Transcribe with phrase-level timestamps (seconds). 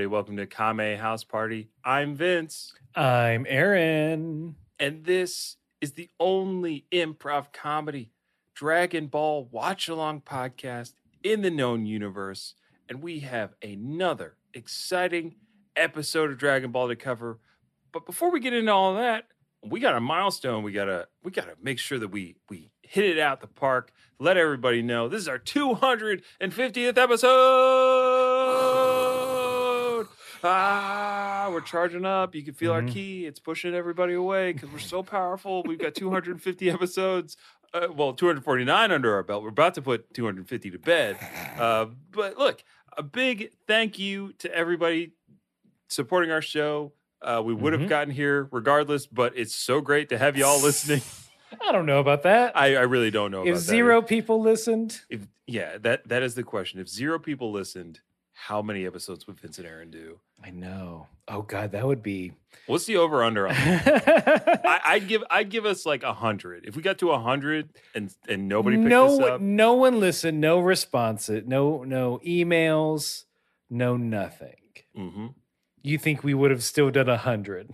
[0.00, 0.14] everybody.
[0.14, 1.68] Welcome to Kame House Party.
[1.84, 4.54] I'm Vince, I'm Aaron.
[4.78, 8.10] and this is the only improv comedy
[8.54, 12.54] Dragon Ball watch along podcast in the known universe.
[12.88, 15.34] And we have another exciting
[15.76, 17.38] episode of Dragon Ball to cover.
[17.92, 19.24] But before we get into all that,
[19.62, 20.62] we got a milestone.
[20.62, 23.92] We gotta we gotta make sure that we we hit it out the park.
[24.18, 28.89] Let everybody know this is our 250th episode.
[30.42, 32.34] Ah, we're charging up.
[32.34, 32.92] You can feel our Mhm.
[32.92, 33.26] ki.
[33.26, 35.62] It's pushing everybody away because we're so powerful.
[35.66, 37.36] We've got 250 episodes.
[37.72, 39.42] Uh, well, 249 under our belt.
[39.42, 41.16] We're about to put 250 to bed.
[41.58, 42.64] Uh, but look,
[42.96, 45.12] a big thank you to everybody
[45.88, 46.92] supporting our show.
[47.22, 47.88] Uh, we would have Mhm.
[47.88, 51.00] gotten here regardless, but it's so great to have y'all listening.
[51.60, 52.56] I don't know about that.
[52.56, 53.60] I, I really don't know if about that.
[53.64, 56.80] zero people listened, If yeah, that that is the question.
[56.80, 58.00] If zero people listened,
[58.46, 60.18] how many episodes would Vince and Aaron do?
[60.42, 61.06] I know.
[61.28, 62.32] Oh God, that would be.
[62.66, 63.54] What's the over under on?
[63.54, 64.62] that?
[64.66, 66.64] I, I'd give I'd give us like a hundred.
[66.66, 70.40] If we got to a hundred and and nobody picked no, up, no one listened.
[70.40, 71.28] No response.
[71.28, 73.24] No, no emails.
[73.68, 74.56] No nothing.
[74.96, 75.26] hmm
[75.82, 77.72] You think we would have still done a hundred?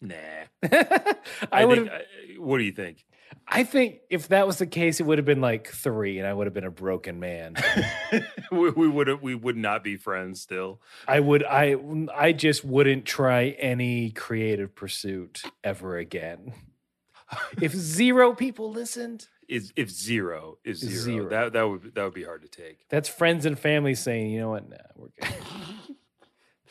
[0.00, 0.14] nah.
[0.62, 1.16] I,
[1.52, 1.78] I, would.
[1.78, 1.90] think.
[2.38, 3.04] what do you think?
[3.50, 6.34] I think if that was the case, it would have been like three, and I
[6.34, 7.56] would have been a broken man.
[8.52, 10.80] we, we would we would not be friends still.
[11.06, 11.42] I would.
[11.44, 11.76] I.
[12.14, 16.52] I just wouldn't try any creative pursuit ever again.
[17.60, 21.28] If zero people listened, Is if zero is zero, Zero.
[21.28, 22.88] that that would that would be hard to take.
[22.88, 24.66] that's friends and family saying, you know what?
[24.70, 25.08] Nah, we're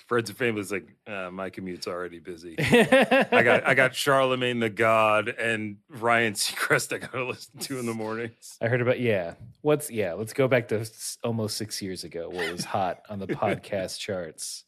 [0.08, 2.56] Friends and family's like uh, my commute's already busy.
[2.60, 7.86] I got I got Charlemagne the God and Ryan Seacrest I gotta listen to in
[7.86, 8.58] the mornings.
[8.62, 9.34] I heard about yeah.
[9.62, 10.14] What's yeah?
[10.14, 10.90] Let's go back to
[11.26, 12.30] almost six years ago.
[12.30, 14.64] What was hot on the podcast charts?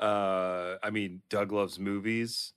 [0.00, 2.52] Uh, I mean, Doug loves movies.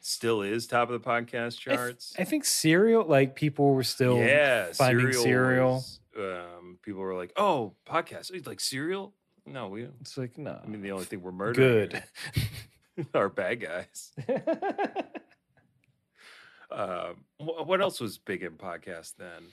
[0.00, 2.14] Still is top of the podcast I th- charts.
[2.18, 3.04] I think Serial.
[3.04, 5.74] Like people were still yeah, finding Serial.
[5.74, 9.12] was, um, people were like, "Oh, podcast, like Serial?"
[9.46, 9.88] No, we.
[10.00, 13.06] It's like no, I mean, the only thing we're murdering good.
[13.14, 14.12] are bad guys.
[16.70, 19.44] Wh- what else was big in podcast then?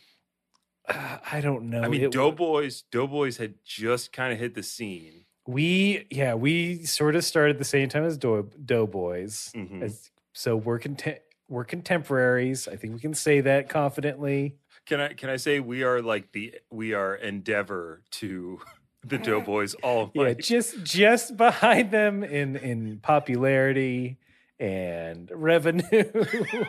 [0.87, 1.81] Uh, I don't know.
[1.81, 2.83] I mean, It w- Doughboys.
[2.91, 5.25] Doughboys had just kind of hit the scene.
[5.47, 9.51] we yeah we sort of started the same time as Dough Doughboys.
[9.55, 9.81] Mhm.
[9.83, 12.67] As, so we're contem- we're contemporaries.
[12.67, 14.57] I think we can say that confidently.
[14.85, 18.59] Can I can I say we are like the we are endeavor to
[19.03, 24.17] the Doughboys all Yeah, just just behind them in in popularity
[24.59, 25.83] and revenue.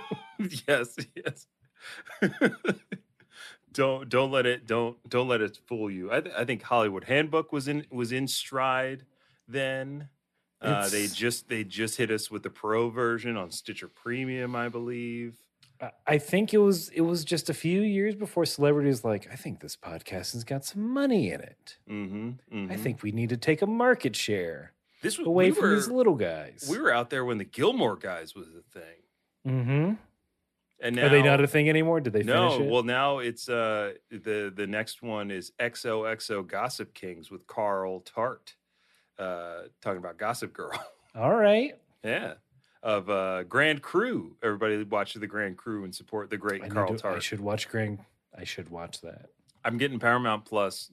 [0.68, 1.46] yes, yes.
[3.72, 6.12] don't don't let it don't don't let it fool you.
[6.12, 9.04] I, th- I think Hollywood Handbook was in was in stride
[9.48, 10.08] then.
[10.62, 14.68] Uh, they just they just hit us with the pro version on Stitcher Premium, I
[14.68, 15.38] believe.
[16.06, 19.60] I- think it was it was just a few years before celebrities like I think
[19.60, 21.78] this podcast has got some money in it.
[21.88, 25.70] Mm-hmm, I think we need to take a market share this was away we from
[25.70, 26.66] were, these little guys.
[26.70, 28.82] we were out there when the Gilmore Guys was a thing,
[29.46, 29.92] mm-hmm.
[30.80, 32.00] and now Are they not a thing anymore?
[32.00, 32.70] Did they no, finish it?
[32.70, 38.54] well now it's uh the the next one is XOXO Gossip Kings with Carl Tart,
[39.18, 40.78] uh talking about Gossip Girl.
[41.14, 41.74] All right.
[42.04, 42.34] yeah,
[42.82, 44.36] of uh Grand Crew.
[44.42, 47.68] Everybody watch the Grand Crew and support the great I, Carl to- I should watch
[47.68, 47.98] Grand.
[48.36, 49.26] I should watch that.
[49.64, 50.90] I'm getting Paramount Plus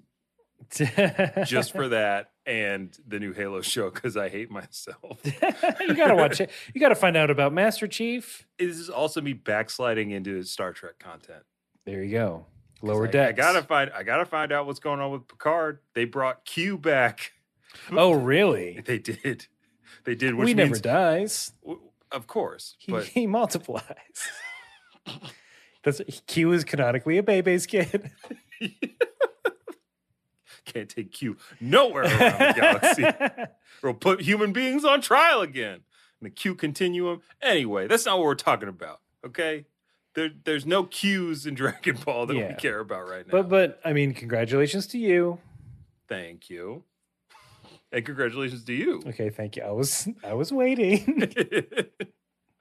[1.46, 5.20] just for that and the new Halo show because I hate myself.
[5.24, 6.50] you gotta watch it.
[6.74, 8.48] You gotta find out about Master Chief.
[8.58, 11.44] this is also me backsliding into Star Trek content.
[11.86, 12.46] There you go.
[12.82, 13.30] Lower I, decks.
[13.40, 13.92] I gotta find.
[13.96, 15.80] I gotta find out what's going on with Picard.
[15.94, 17.32] They brought Q back.
[17.92, 18.82] Oh, really?
[18.86, 19.48] They did.
[20.04, 20.36] They did.
[20.36, 21.52] Which he means, never dies.
[21.64, 21.82] w-
[22.12, 23.84] of course, He, but he multiplies.
[25.84, 28.12] That's Q is canonically a baby's kid.
[30.66, 33.06] can't take Q nowhere around the galaxy.
[33.84, 35.82] Or put human beings on trial again.
[36.20, 37.22] In the Q continuum.
[37.44, 39.02] Anyway, that's not what we're talking about.
[39.24, 39.66] Okay.
[40.16, 43.32] There, there's no Qs in Dragon Ball that we care about right now.
[43.32, 45.38] but but I mean, congratulations to you.
[46.10, 46.84] Thank you.
[47.92, 49.02] And congratulations to you.
[49.08, 49.64] Okay, thank you.
[49.64, 51.24] I was I was waiting.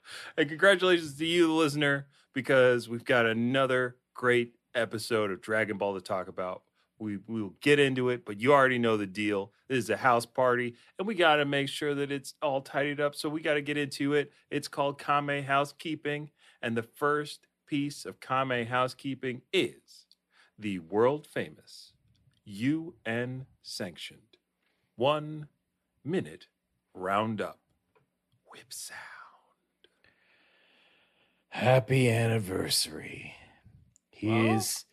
[0.37, 5.95] and congratulations to you, the listener, because we've got another great episode of Dragon Ball
[5.95, 6.63] to talk about.
[6.99, 9.53] We we'll get into it, but you already know the deal.
[9.69, 13.01] This is a house party, and we got to make sure that it's all tidied
[13.01, 13.15] up.
[13.15, 14.33] So we got to get into it.
[14.51, 16.31] It's called Kame Housekeeping,
[16.63, 20.07] and the first piece of Kame Housekeeping is
[20.59, 21.93] the world famous
[22.47, 24.21] UN sanctioned
[24.97, 25.49] one
[26.05, 26.49] minute
[26.95, 27.61] roundup.
[28.51, 29.01] Whip sound.
[31.49, 33.35] Happy anniversary.
[34.11, 34.85] Here's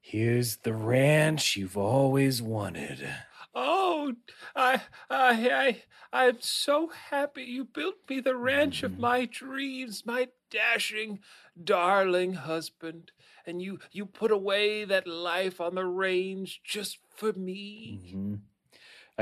[0.00, 3.08] here's the ranch you've always wanted.
[3.54, 4.14] Oh,
[4.56, 5.82] I, I, I,
[6.12, 8.98] I'm so happy you built me the ranch of Mhm.
[8.98, 11.20] my dreams, my dashing,
[11.62, 13.12] darling husband,
[13.44, 18.00] and you, you put away that life on the range just for me.
[18.14, 18.40] Mhm.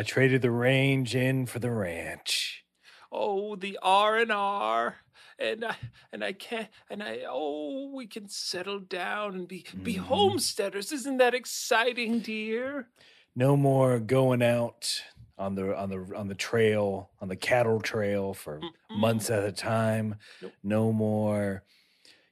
[0.01, 2.65] I traded the range in for the ranch.
[3.13, 4.97] Oh, the R and R,
[5.39, 5.77] and I,
[6.11, 10.05] and I can't, and I, oh, we can settle down and be, be Mhm.
[10.05, 10.91] homesteaders.
[10.91, 12.89] Isn't that exciting, dear?
[13.37, 15.03] No more going out
[15.37, 18.73] on the on the on the trail, on the cattle trail for Mm-mm.
[18.99, 20.15] months at a time.
[20.41, 20.55] Nope.
[20.63, 21.63] No more,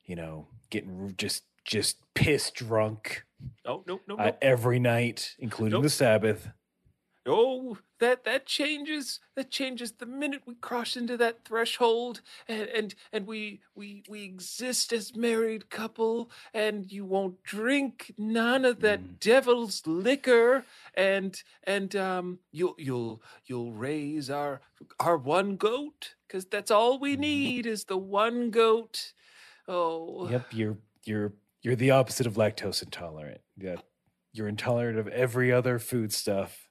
[0.06, 3.24] you know, getting just just piss drunk
[3.66, 4.24] Oh, no, no, no.
[4.24, 5.82] uh, every night, including Nope.
[5.82, 6.48] the Sabbath.
[7.28, 9.20] Oh, that that changes.
[9.36, 14.24] That changes the minute we cross into that threshold, and and and we we we
[14.24, 19.20] exist as married couple, and you won't drink none of that Mm.
[19.20, 20.64] devil's liquor,
[20.94, 24.60] and and um you'll you'll you'll raise our
[25.00, 29.12] our one goat, because that's all we need is the one goat.
[29.66, 31.32] Oh, Yep, you're you're
[31.62, 33.40] you're the opposite of lactose intolerant.
[33.58, 33.76] Yeah,
[34.32, 36.67] you're intolerant of every other food stuff.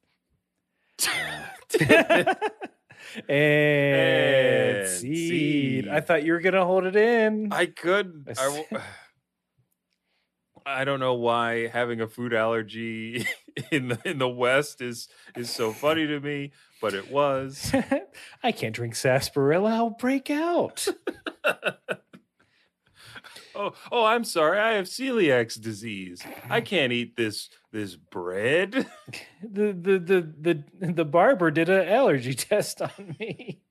[1.80, 2.38] and
[3.30, 5.88] And seed.
[5.88, 7.52] I thought you were gonna hold it in.
[7.52, 8.26] I could.
[8.28, 8.64] I I, see.
[8.70, 8.84] w-
[10.66, 13.26] I don't know why having a food allergy
[13.72, 16.52] in the in the West is is so funny to me,
[16.82, 17.74] but it was.
[18.44, 19.74] I can't drink sarsaparilla.
[19.76, 20.88] I'll break out.
[23.58, 24.60] Oh, oh, I'm sorry.
[24.60, 26.22] I have celiac disease.
[26.48, 28.74] I can't eat this this bread.
[29.42, 33.62] the, the the the the barber did an allergy test on me.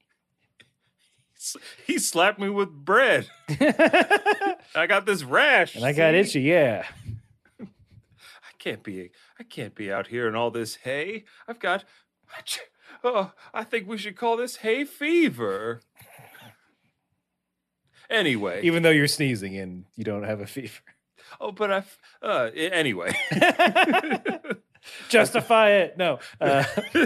[1.86, 3.28] He slapped me with bread.
[3.48, 5.76] I got this rash.
[5.76, 6.18] and I got see?
[6.18, 6.40] itchy.
[6.40, 6.84] Yeah.
[7.60, 7.66] I
[8.58, 11.24] can't be I can't be out here in all this hay.
[11.46, 11.84] I've got
[13.04, 15.80] oh, I think we should call this hay fever.
[18.10, 20.80] Anyway, Even though you're sneezing and you don't have a fever.
[21.40, 21.84] oh, but I
[22.22, 23.14] uh anyway.
[25.08, 25.98] Justify it.
[25.98, 26.18] No.
[26.40, 26.64] Uh,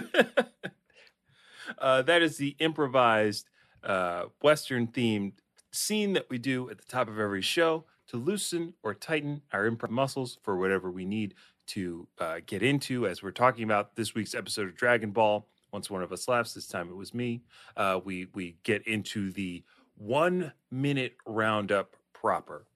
[1.78, 3.48] uh, that is the improvised
[3.82, 5.32] uh, Western themed
[5.72, 9.70] scene that we do at the top of every show to loosen or tighten our
[9.70, 11.34] improv muscles for whatever we need
[11.68, 15.46] to uh, get into as we're talking about this week's episode of Dragon Ball.
[15.72, 17.42] Once one of us laughs, this time it was me.
[17.76, 19.62] Uh, we we get into the
[20.00, 22.66] one minute roundup proper,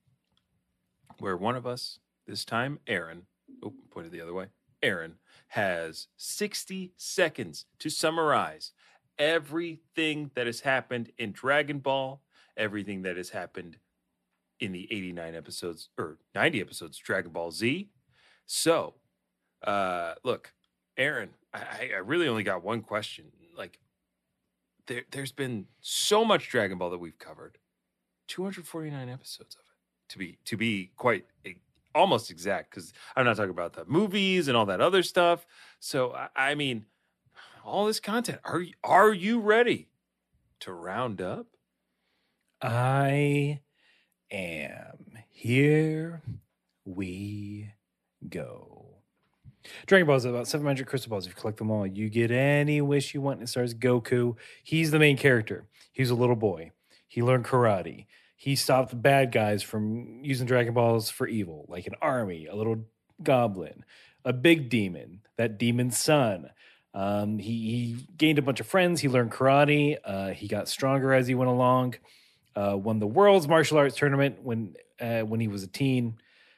[1.18, 3.22] where one of us, this time Aaron,
[3.64, 4.48] oh, pointed the other way,
[4.82, 5.14] Aaron
[5.48, 8.72] has 60 seconds to summarize
[9.18, 12.20] everything that has happened in Dragon Ball,
[12.58, 13.78] everything that has happened
[14.60, 17.88] in the 89 episodes or 90 episodes Dragon Ball Z.
[18.44, 18.94] So,
[19.66, 20.52] uh, look,
[20.98, 23.32] Aaron, I- I really only got one question.
[24.86, 27.58] There, there's been so much Dragon Ball that we've covered,
[28.28, 31.54] 249 episodes of it, to be to be quite e-
[31.94, 32.70] almost exact.
[32.70, 35.46] Because I'm not talking about the movies and all that other stuff.
[35.80, 36.86] So, I, I mean,
[37.64, 38.40] all this content.
[38.44, 39.88] Are are you ready
[40.60, 41.46] to round up?
[42.60, 43.60] I
[44.30, 45.18] am.
[45.28, 46.22] Here
[46.84, 47.70] we
[48.28, 48.93] go.
[49.86, 51.26] Dragon Balls about seven magic crystal balls.
[51.26, 53.42] If you collect them all, you get any wish you want.
[53.42, 54.36] It stars Goku.
[54.62, 55.66] He's the main character.
[55.92, 56.72] He's a little boy.
[57.08, 58.06] He learned karate.
[58.36, 62.84] He stopped bad guys from using Dragon Balls for evil, like an army, a little
[63.22, 63.84] goblin,
[64.24, 66.50] a big demon, that demon's son.
[66.92, 69.00] Um, he, he gained a bunch of friends.
[69.00, 69.96] He learned karate.
[70.04, 71.94] Uh, he got stronger as he went along
[72.56, 76.16] uh, won the world's martial arts tournament when uh, when he was a teen.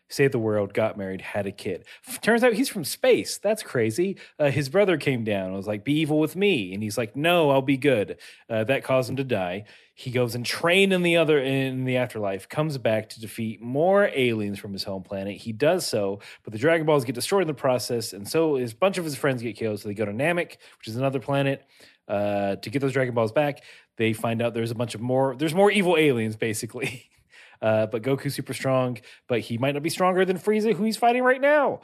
[0.09, 1.85] Saved the world, got married, had a kid.
[2.23, 3.39] Turns out he's from space.
[3.39, 4.17] That's crazy.
[4.39, 7.17] Uh, his brother came down and was like, "Be evil with me," and he's like,
[7.17, 9.65] "No, I'll be good." Uh, that caused him to die.
[9.95, 12.49] He goes and train in the other in the afterlife.
[12.49, 15.39] Comes back to defeat more aliens from his home planet.
[15.39, 18.75] He does so, but the Dragon Balls get destroyed in the process, and so his
[18.75, 19.81] bunch of his friends get killed.
[19.81, 21.67] So they go to Namek, which is another planet,
[22.07, 23.63] uh, to get those Dragon Balls back
[23.97, 27.09] they find out there's a bunch of more there's more evil aliens basically
[27.63, 28.99] uh, but goku's super strong
[29.29, 31.81] but he might not be stronger than frieza who he's fighting right now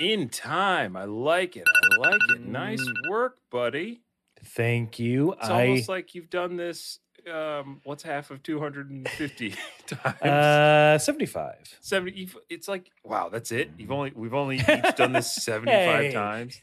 [0.00, 0.96] In time.
[0.96, 1.66] I like it.
[1.66, 2.40] I like it.
[2.40, 3.10] Nice Mm.
[3.10, 4.00] work, buddy.
[4.44, 9.54] thank you It's i almost like you've done this um, what's half of 250
[9.88, 10.22] times?
[10.22, 11.76] Uh, 75.
[11.80, 15.74] 70 you've- it's like wow that's it you've only we've only each done this 75
[16.04, 16.12] Hey.
[16.12, 16.62] times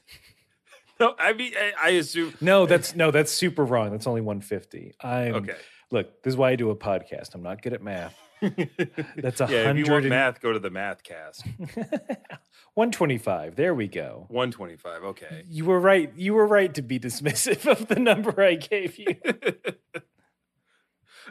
[1.02, 3.92] no i mean i, I assume No, that's no, that's super wrong.
[3.92, 4.96] That's only 150.
[5.02, 5.58] I'm okay
[5.92, 7.36] look, this is why I do a podcast.
[7.36, 8.16] I'm not good at math.
[8.42, 11.46] That's a yeah if you want hundred and- math go to the math cast
[12.74, 13.56] 125.
[13.56, 14.26] There we go.
[14.30, 16.12] 125 okay You were right.
[16.16, 19.16] You were right to be dismissive of the number I gave you.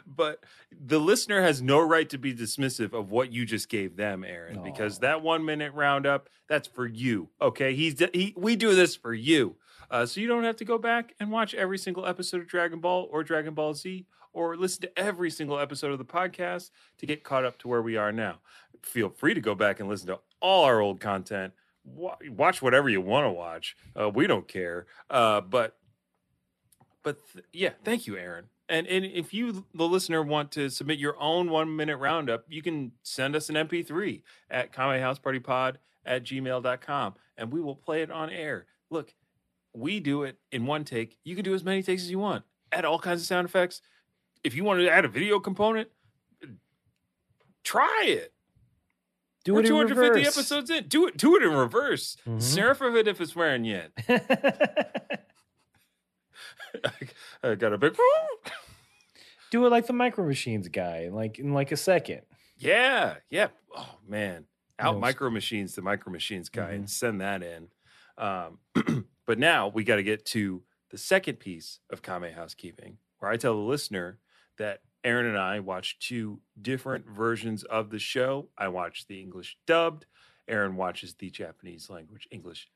[0.05, 4.23] but the listener has no right to be dismissive of what you just gave them
[4.25, 8.95] aaron because that one minute roundup that's for you okay he's he, we do this
[8.95, 9.55] for you
[9.89, 12.79] uh, so you don't have to go back and watch every single episode of dragon
[12.81, 17.05] ball or dragon ball z or listen to every single episode of the podcast to
[17.05, 18.39] get caught up to where we are now.
[18.83, 21.53] Feel free to go back and listen to all our old content.
[21.85, 23.77] Watch whatever you want to watch.
[23.99, 24.87] Uh, we don't care.
[25.09, 25.77] Uh, but
[27.01, 28.45] but th- yeah thank you aaron.
[28.67, 32.61] And and if you the listener want to submit your own one minute roundup you
[32.63, 38.31] can send us an mp3 at kamehousepartypod at gmail.com and we will play it on
[38.31, 38.65] air.
[38.89, 39.13] Look
[39.73, 41.17] we do it in one take.
[41.23, 42.43] You can do as many takes as you want.
[42.71, 43.81] Add all kinds of sound effects
[44.45, 45.89] if you want to add a video component
[47.63, 48.31] try it
[49.43, 50.37] Do we're it in 250 reverse.
[50.37, 52.37] episodes in do it do it in reverse Mhm.
[52.37, 53.91] serif of it if it's wearing yet
[57.43, 57.95] i got a big
[59.51, 62.21] do it like the Micro Machines guy, in like in like a second.
[62.57, 63.47] Yeah, yeah.
[63.75, 64.45] Oh man,
[64.79, 65.01] out Knows.
[65.01, 66.75] micro machines the micro machines guy Mhm.
[66.75, 67.69] and send that in.
[68.17, 68.59] Um,
[69.25, 73.37] but now we got to get to the second piece of Kame housekeeping, where I
[73.37, 74.19] tell the listener
[74.57, 78.49] that Aaron and I watched two different versions of the show.
[78.57, 80.05] I watched the English dubbed.
[80.47, 82.69] Aaron watches the Japanese language English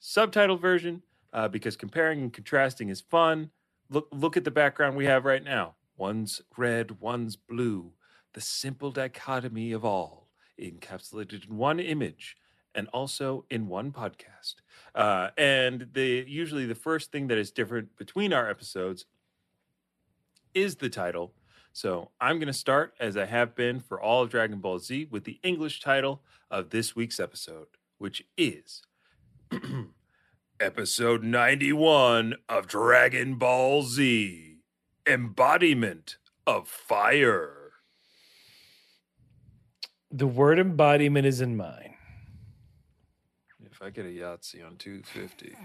[0.00, 3.50] subtitled version uh, because comparing and contrasting is fun.
[3.88, 5.76] Look, look at the background we have right now.
[5.96, 7.92] One's red, one's blue
[8.32, 10.28] the simple dichotomy of all,
[10.60, 12.36] encapsulated in one image
[12.74, 14.54] and also in one podcast.
[14.94, 19.04] Uh, and the usually the first thing that is different between our episodes
[20.54, 21.32] is the title.
[21.72, 25.08] So I'm going to start as I have been for all of Dragon Ball Z
[25.10, 27.68] with the English title of this week's episode,
[27.98, 28.82] which is
[30.60, 34.58] episode 91 of Dragon Ball Z
[35.06, 37.72] Embodiment of Fire.
[40.10, 41.94] The word embodiment is in mine.
[43.64, 45.56] If I get a Yahtzee on 250,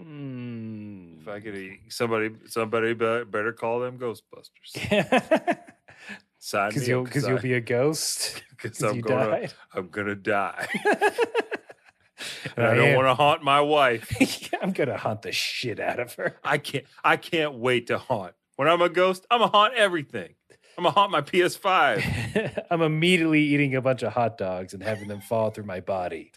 [0.00, 1.22] Mm.
[1.22, 4.74] if I could a somebody, somebody better call them Ghostbusters.
[6.38, 8.42] Sign Because you'll because you'll be a ghost.
[8.56, 9.52] Because I'm gonna, died.
[9.74, 10.66] I'm gonna die,
[12.56, 14.16] and I I don't want to haunt my wife.
[14.62, 16.38] I'm gonna hunt the shit out of her.
[16.42, 18.32] I can't, I can't wait to haunt.
[18.56, 20.36] When I'm a ghost, I'm gonna haunt everything.
[20.78, 22.64] I'm gonna haunt my PS5.
[22.70, 26.32] I'm immediately eating a bunch of hot dogs and having them fall through my body.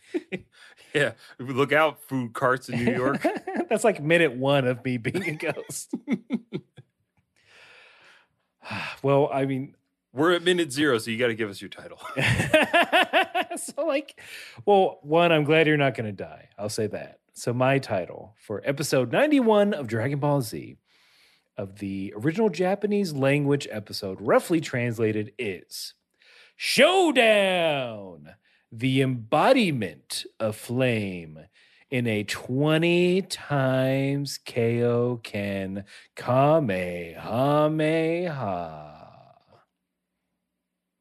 [0.94, 3.26] Yeah, look out, food carts in New York.
[3.70, 5.94] That's like minute one of me being a ghost.
[9.04, 9.76] well, I mean,
[10.14, 12.00] We're at minute zero, so you got to give us your title.
[13.58, 14.20] so like,
[14.66, 16.50] well, one, I'm glad you're not going to die.
[16.58, 17.20] I'll say that.
[17.34, 20.78] So my title for episode 91 of Dragon Ball Z
[21.58, 25.94] of the original Japanese language episode, roughly translated, is
[26.56, 28.34] Showdown,
[28.72, 31.40] the embodiment of flame
[31.90, 35.86] in a 20 times Kaioken
[36.16, 37.16] Kamehameha.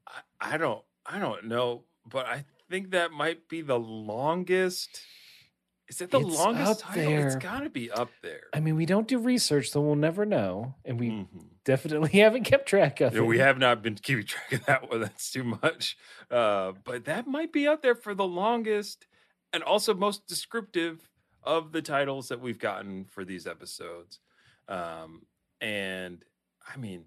[0.07, 5.01] I, I don't I don't know, but I think that might be the longest.
[5.89, 7.13] Is it the It's longest title?
[7.15, 7.39] It's there.
[7.41, 8.43] got to be up there.
[8.53, 10.75] I mean, we don't do research, so we'll never know.
[10.85, 11.58] And we Mhm.
[11.69, 13.27] Definitely haven't kept track of Yeah, it.
[13.27, 15.01] we have not been keeping track of that one.
[15.03, 15.97] That's too much.
[16.31, 19.07] Uh, but that might be up there for the longest
[19.53, 21.09] and also most descriptive
[21.45, 24.19] of the titles that we've gotten for these episodes.
[24.67, 25.27] Um,
[25.61, 26.25] and
[26.67, 27.05] I mean,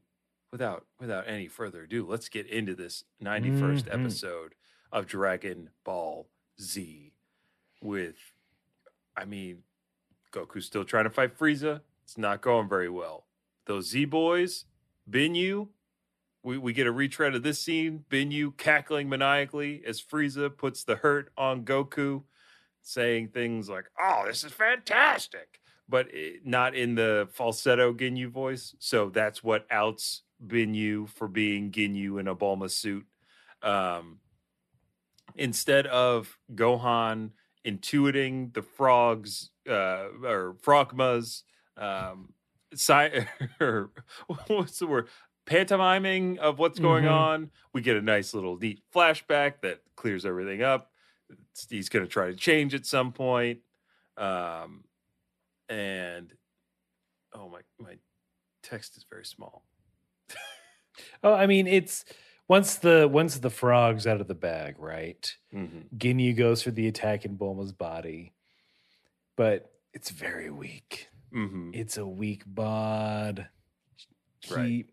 [0.51, 3.93] without without any further ado, let's get into this 91st Mhm.
[3.93, 4.53] episode
[4.91, 6.27] of Dragon Ball
[6.61, 7.13] Z
[7.81, 8.15] with
[9.17, 9.63] I mean,
[10.31, 11.81] Goku's still trying to fight Frieza.
[12.03, 13.25] It's not going very well.
[13.71, 14.65] Those Z boys,
[15.09, 15.69] Binu.
[16.43, 18.03] we, we get a retread of this scene.
[18.09, 22.23] Binu cackling maniacally as Frieza puts the hurt on Goku,
[22.81, 28.75] saying things like, Oh, this is fantastic, but it, not in the falsetto Ginyu voice.
[28.77, 33.05] So that's what outs Binu for being Ginyu in a Bulma suit.
[33.63, 34.17] Um,
[35.37, 37.29] instead of Gohan
[37.65, 41.45] intuiting the frogs uh, or frogmas
[41.77, 42.33] um,
[42.73, 43.27] sci-
[43.59, 43.91] or
[44.47, 45.07] what's the word?
[45.45, 47.11] Pantomiming of what's going Mhm.
[47.11, 47.51] on.
[47.73, 50.91] We get a nice little neat flashback that clears everything up.
[51.29, 53.59] It's- He's going to try to change at some point.
[54.17, 54.83] Um,
[55.69, 56.31] and
[57.33, 57.97] oh my, my
[58.63, 59.63] text is very small.
[61.23, 62.03] Oh, I mean, it's
[62.47, 65.35] once the once the frog's out of the bag, right?
[65.53, 65.85] Mhm.
[65.97, 68.33] Ginyu goes for the attack in Bulma's body,
[69.37, 71.07] but it's very weak.
[71.33, 71.71] Mhm.
[71.75, 73.47] It's a weak bod.
[74.49, 74.85] Right.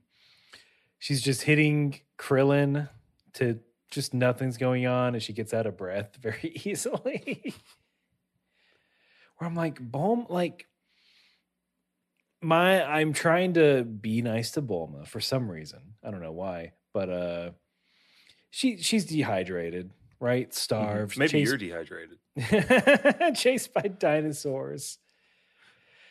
[0.98, 2.88] She's just hitting Krillin
[3.34, 7.54] to just nothing's going on, and she gets out of breath very easily.
[9.38, 10.66] Where I'm like, Bulma, like
[12.40, 15.94] my I'm trying to be nice to Bulma for some reason.
[16.04, 17.50] I don't know why, but uh
[18.50, 19.90] she she's dehydrated,
[20.20, 20.52] right?
[20.54, 22.18] Starved, Maybe chased- you're dehydrated.
[23.36, 24.98] chased by dinosaurs.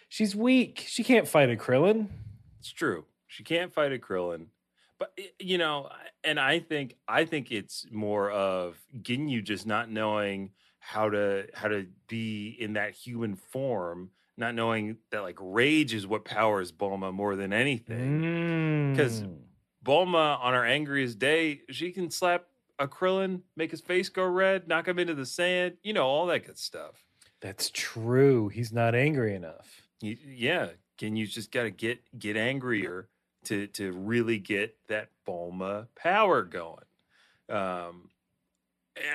[0.09, 0.85] She's weak.
[0.87, 2.07] She can't fight a Krillin.
[2.59, 3.05] It's true.
[3.27, 4.47] She can't fight a Krillin,
[4.99, 5.89] but you know,
[6.23, 11.67] and I think I think it's more of Ginyu just not knowing how to how
[11.67, 17.13] to be in that human form, not knowing that like rage is what powers Bulma
[17.13, 18.95] more than anything.
[18.95, 19.41] 'Cause- Mm.
[19.85, 22.45] Bulma on her angriest day, she can slap
[22.79, 26.25] a Krillin, make his face go red, knock him into the sand, you know, all
[26.27, 27.03] that good stuff.
[27.39, 28.47] that's true.
[28.49, 29.86] He's not angry enough.
[30.01, 33.09] Y- yeah, Ginyu's just got to get get angrier
[33.45, 36.83] to to really get that Bulma power going.
[37.49, 38.09] Um,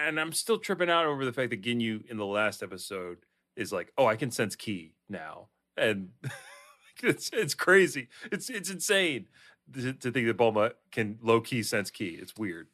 [0.07, 3.19] and I'm still tripping out over the fact that Ginyu in the last episode
[3.57, 6.11] is like, "Oh, I can sense ki now," and
[7.03, 8.09] it's it's crazy.
[8.31, 9.27] It's it's insane
[9.73, 12.19] to, to think that Bulma can low key sense ki.
[12.21, 12.69] It's weird.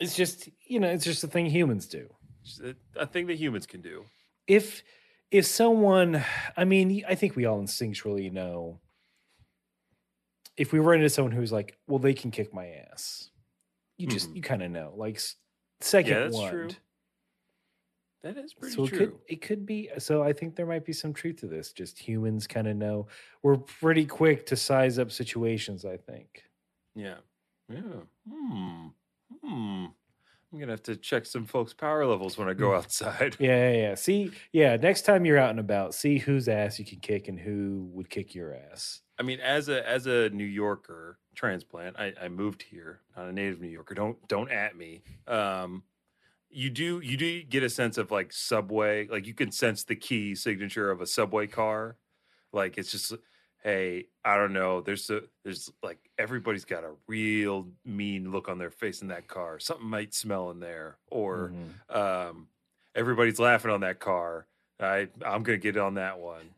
[0.00, 2.12] It's just, you know, it's just a thing humans do.
[2.62, 4.04] A, a thing that humans can do.
[4.46, 4.82] If
[5.34, 6.24] if someone,
[6.56, 8.80] I mean, I think we all instinctually know
[10.56, 13.30] if we run into someone who's like, well, they can kick my ass.
[13.98, 14.36] You just, Mhm.
[14.36, 15.20] you kind of know, like
[15.80, 16.50] second Yeah, that's one.
[16.50, 16.68] true.
[18.22, 18.98] That is pretty so it true.
[18.98, 21.98] could it could be so i think there might be some truth to this just
[21.98, 23.06] humans kind of know
[23.42, 26.42] we're pretty quick to size up situations i think
[26.94, 27.18] Yeah.
[27.68, 28.04] Yeah.
[28.26, 28.88] Hmm.
[29.42, 29.86] Hmm.
[30.54, 33.36] I'm gonna have to check some folks' power levels when I go outside.
[33.40, 33.94] yeah yeah, yeah.
[33.96, 37.38] see yeah next time you're out and about see whose ass you can kick and
[37.38, 42.12] who would kick your ass I mean, as a as a New Yorker transplant, I,
[42.20, 43.94] I moved here, not a native New Yorker.
[43.94, 45.02] Don't don't at me.
[45.28, 45.84] Um,
[46.50, 49.96] you do you do get a sense of like subway, like you can sense the
[49.96, 51.96] key signature of a subway car.
[52.52, 53.12] Like it's just
[53.64, 54.82] hey, I don't know.
[54.82, 59.28] There's a there's like everybody's got a real mean look on their face in that
[59.28, 59.58] car.
[59.60, 61.80] Something might smell in there, or Mhm.
[61.90, 62.50] um,
[62.94, 64.48] everybody's laughing on that car.
[64.80, 66.54] I I'm gonna get on that one.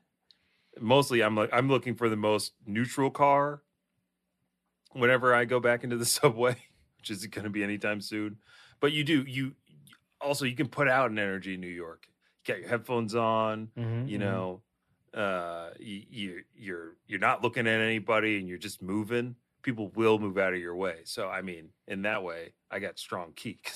[0.80, 3.62] Mostly, I'm like I'm looking for the most neutral car.
[4.92, 6.56] Whenever I go back into the subway,
[6.98, 8.38] which isn't gonna be anytime soon,
[8.80, 9.54] but you do you
[10.20, 12.08] also you can put out an energy in New York.
[12.46, 14.18] You got your headphones on, Mhm, you mhm.
[14.18, 14.62] know,
[15.16, 19.36] uh, you, you you're you're not looking at anybody and you're just moving.
[19.62, 20.98] People will move out of your way.
[21.04, 23.58] So I mean, in that way, I got strong ki.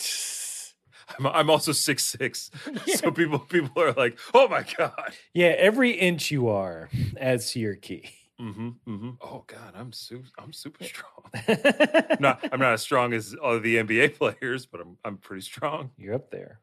[1.18, 2.50] I'm, I'm also six six,
[2.96, 7.60] so people people are like, "Oh my god!" yeah every inch you are adds to
[7.60, 8.08] your ki
[8.40, 9.10] Mm-hmm, mm-hmm.
[9.20, 11.30] Oh god, I'm super I'm super strong.
[11.48, 15.42] I'm not I'm not as strong as all the NBA players, but I'm I'm pretty
[15.42, 15.90] strong.
[15.98, 16.60] you're up there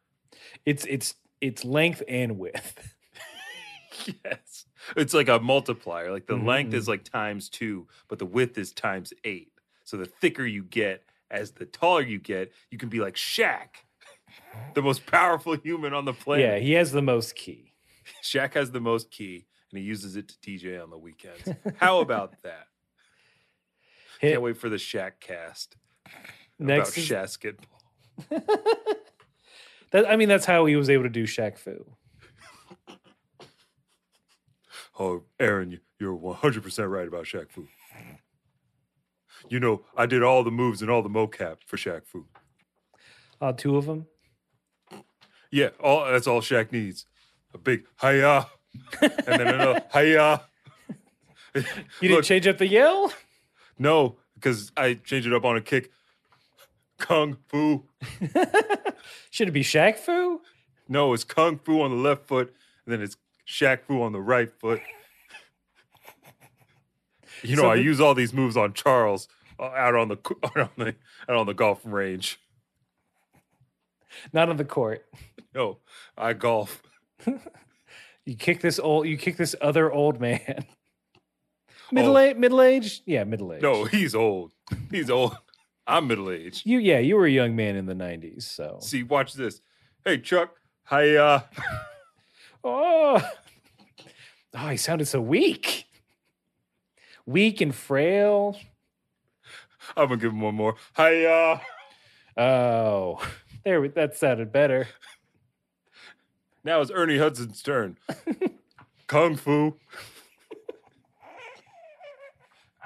[0.65, 2.95] it's it's it's length and width
[4.25, 6.11] yes, it's like a multiplier.
[6.11, 9.51] Like the Mhm, length is like times two, but the width is times eight.
[9.83, 13.69] So the thicker you get, as the taller you get, you can be like Shaq,
[14.75, 16.45] the most powerful human on the planet.
[16.45, 17.73] yeah he has the most ki
[18.23, 21.49] Shaq has the most ki, and he uses it to DJ on the weekends.
[21.77, 22.67] How about that?
[24.19, 25.75] Hit- Can't wait for the Shaq cast
[26.59, 27.81] next about is- basketball.
[29.91, 31.85] that, i mean that's how he was able to do Shaq Fu.
[34.99, 37.67] Oh, Aaron, you- you're 100% right about Shaq Fu.
[39.49, 42.25] You know, I did all the moves and all the mocap for Shaq Fu.
[43.39, 44.07] Uh, two of them.
[45.51, 47.05] Yeah, all that's all Shaq needs.
[47.53, 48.47] A big hiya,
[49.01, 50.41] and then another hiya.
[52.01, 53.13] You didn't change up the yell?
[53.79, 55.91] No, because I changed it up on a kick.
[56.97, 57.85] Kung Fu.
[59.29, 60.41] Should it be Shaq Fu?
[60.89, 62.53] No, it's Kung Fu on the left foot,
[62.85, 63.15] and then it's
[63.47, 64.81] Shaq Fu on the right foot.
[67.43, 69.27] You know, So I the- use all these moves on Charles
[69.59, 70.95] uh, out on the out on the
[71.29, 72.39] out on the golf range.
[74.33, 75.05] Not on the court.
[75.53, 75.77] No,
[76.17, 76.81] I golf.
[78.25, 79.07] You kick this old.
[79.07, 80.65] You kick this other old man.
[81.93, 83.61] Middle age, middle age, yeah, middle age.
[83.61, 84.51] No, he's old.
[84.91, 85.37] He's old.
[85.87, 86.65] I'm middle aged.
[86.65, 88.79] you, yeah, you were a young man in the '90s, so.
[88.81, 89.61] See, watch this.
[90.03, 90.57] Hey, Chuck.
[90.87, 91.39] Hi, uh,
[92.69, 93.21] Oh,
[94.53, 95.85] oh, he sounded so weak,
[97.25, 98.57] weak and frail.
[99.95, 100.75] I'm gonna give him one more.
[100.95, 101.59] Hi, uh,
[102.39, 103.25] Oh,
[103.63, 104.89] there, we- that sounded better.
[106.65, 107.97] now it's Ernie Hudson's turn.
[109.07, 109.77] Kung Fu.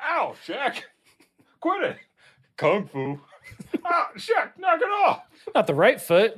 [0.04, 0.82] Ow, Shaq.
[1.60, 1.98] Quit it.
[2.56, 3.20] Kung Fu.
[3.84, 5.24] Ah, Shaq, knock it off.
[5.56, 6.36] Not the right foot.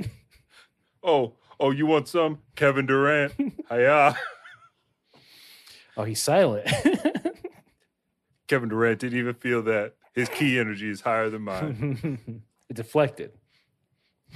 [1.03, 2.39] Oh, oh, you want some?
[2.55, 3.33] Kevin Durant.
[3.69, 4.17] Hiya.
[5.95, 6.67] Oh, he's silent.
[8.47, 9.93] Kevin Durant didn't even feel that.
[10.13, 12.43] His ki energy is higher than mine.
[12.69, 13.31] it deflected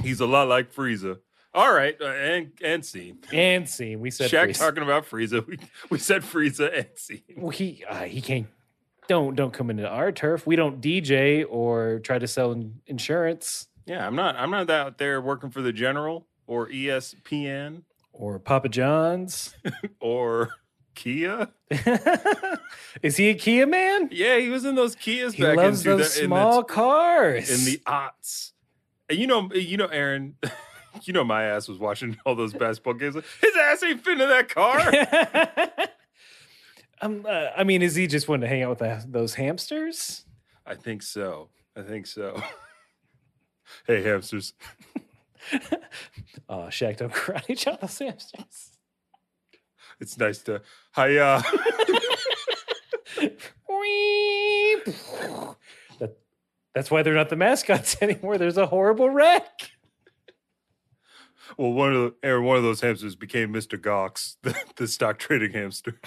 [0.02, 1.20] He's a lot like Frieza.
[1.54, 3.20] All right, uh, and and scene.
[3.34, 4.00] and scene.
[4.00, 4.60] We said Shaq freeze.
[4.60, 5.46] talking about Frieza.
[5.46, 5.58] We,
[5.90, 7.22] we said Frieza and scene.
[7.36, 8.48] Well, he uh, he can't.
[9.08, 10.46] Don't don't come into our turf.
[10.46, 14.36] We don't DJ or try to sell insurance Yeah, I'm not.
[14.36, 17.84] I'm not out there working for the General or ESPN
[18.14, 19.56] or Papa John's.
[20.00, 20.50] or
[20.96, 21.50] Kia.
[23.04, 24.10] Is he a Kia man?
[24.12, 27.50] Yeah, he was in those Kias He back loves in, those in small the, cars.
[27.50, 28.54] in the aughts.
[29.08, 30.36] And you know, you know, Aaron.
[31.04, 33.14] You know, my ass was watching all those basketball games.
[33.14, 34.80] His ass ain't fit in that car.
[37.02, 40.26] um, uh, I mean, is he just wanting to hang out with the, those hamsters?
[40.66, 41.50] I think so.
[41.76, 42.42] I think so.
[43.86, 44.54] hey, hamsters.
[46.50, 48.72] Oh, Shaq don't karate chop those hamsters.
[50.00, 50.62] It's nice to.
[50.96, 51.24] Hiya.
[51.24, 51.42] Uh.
[53.70, 54.82] Whee!
[56.00, 56.18] that,
[56.76, 58.38] that's why they're not the mascots anymore.
[58.38, 59.72] There's a horrible wreck.
[61.58, 63.80] Well, one of the Aaron, one of those hamsters became Mr.
[63.80, 66.00] Goxx, the, the stock trading hamster,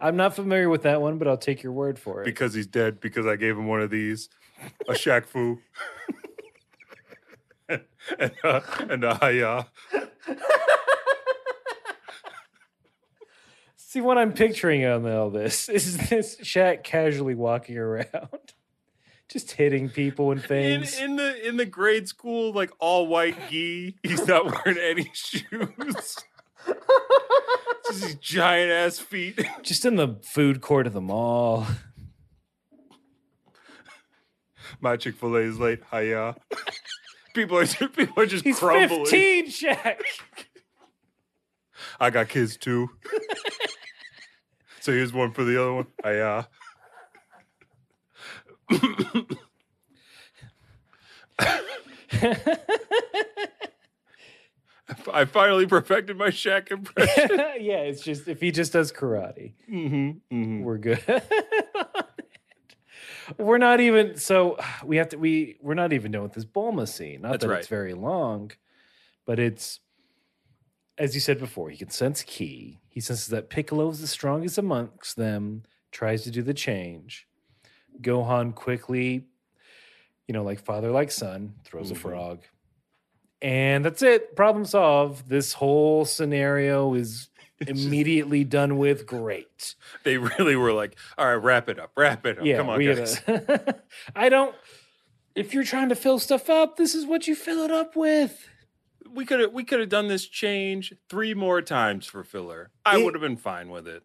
[0.00, 2.24] I'm not familiar with that one, but I'll take your word for it.
[2.24, 3.00] because he's dead.
[3.00, 4.28] Because I gave him one of these,
[4.88, 5.58] a Shaq Fu,
[7.68, 9.66] and uh, and a Hiya.
[13.76, 18.54] See what I'm picturing on all this is this Shaq casually walking around,
[19.28, 20.98] just hitting people and In, things.
[20.98, 26.16] in the in the grade school, like all white gi, he's not wearing any shoes.
[27.86, 29.38] Just these giant ass feet.
[29.62, 31.64] just in the food court of the mall.
[34.80, 35.78] My Chick Fil A is late.
[35.92, 36.34] Hiya.
[37.36, 39.04] People are people are just He's crumbling.
[39.04, 40.00] 15, Shaq.
[42.00, 42.88] I got kids too.
[44.80, 45.86] so here's one for the other one.
[46.02, 46.44] I uh
[55.12, 57.28] I finally perfected my Shaq impression.
[57.60, 61.02] yeah, it's just if he just does karate, mm-hmm, we're good.
[63.38, 66.86] We're not even so we have to we we're not even done with this Bulma
[66.88, 67.22] scene.
[67.22, 67.58] Not That's that right.
[67.58, 68.52] it's very long,
[69.24, 69.80] but it's
[70.98, 72.80] as you said before, he can sense ki.
[72.88, 77.26] He senses that Piccolo is the strongest amongst them, tries to do the change.
[78.00, 79.26] Gohan quickly,
[80.26, 81.96] you know, like father, like son, throws Mhm.
[81.96, 82.42] a frog.
[83.42, 84.34] And that's it.
[84.34, 85.28] Problem solved.
[85.28, 87.28] This whole scenario is
[87.66, 89.06] immediately done with.
[89.06, 89.74] Great.
[90.04, 92.44] They really were like, all right, wrap it up, wrap it up.
[92.44, 93.20] Yeah, Come on, guys.
[93.20, 93.76] gotta-
[94.16, 94.54] I don't.
[95.34, 98.48] If you're trying to fill stuff up, this is what you fill it up with.
[99.10, 102.70] We could have we could have done this change three more times for filler.
[102.84, 104.02] I would have been fine with it.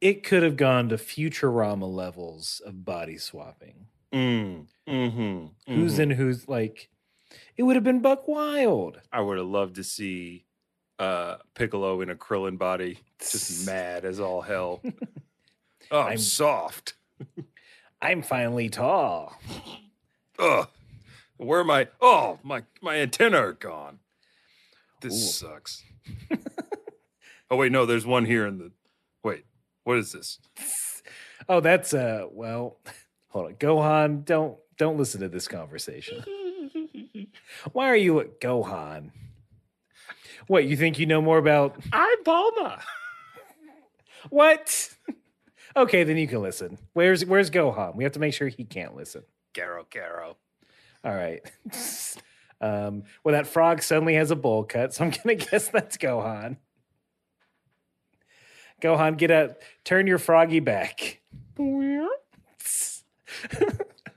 [0.00, 3.86] It could have gone to Futurama levels of body swapping.
[4.12, 6.88] Mm, mm-hmm, Who's in who's like?
[7.56, 9.00] It would have been Buck Wild.
[9.12, 10.45] I would have loved to see
[10.98, 14.80] uh Piccolo in a Krillin body, just mad as all hell.
[15.90, 16.94] oh, I'm I'm- soft.
[18.02, 19.40] I'm finally tall.
[20.38, 20.68] Ugh.
[21.38, 21.88] Where am I?
[22.00, 23.98] Oh, my my antenna are gone.
[25.00, 25.46] This Ooh.
[25.48, 25.82] sucks.
[27.50, 28.72] oh wait, no, there's one here in the.
[29.22, 29.44] Wait,
[29.84, 30.38] what is this?
[31.48, 32.26] Oh, that's uh.
[32.32, 32.78] Well,
[33.28, 34.24] hold on, Gohan.
[34.24, 36.24] Don't don't listen to this conversation.
[37.72, 39.10] Why are you at Gohan?
[40.46, 42.80] What you think you know more about I'm Bulma.
[44.30, 44.90] what?
[45.76, 46.78] Okay, then you can listen.
[46.94, 47.96] Where's Where's Gohan?
[47.96, 49.24] We have to make sure he can't listen.
[49.52, 50.36] Garo, Garo.
[51.04, 51.42] All right.
[52.62, 56.56] um, well, that frog suddenly has a bowl cut, so I'm gonna guess that's Gohan.
[58.80, 59.56] Gohan, get out.
[59.84, 61.20] Turn your froggy back.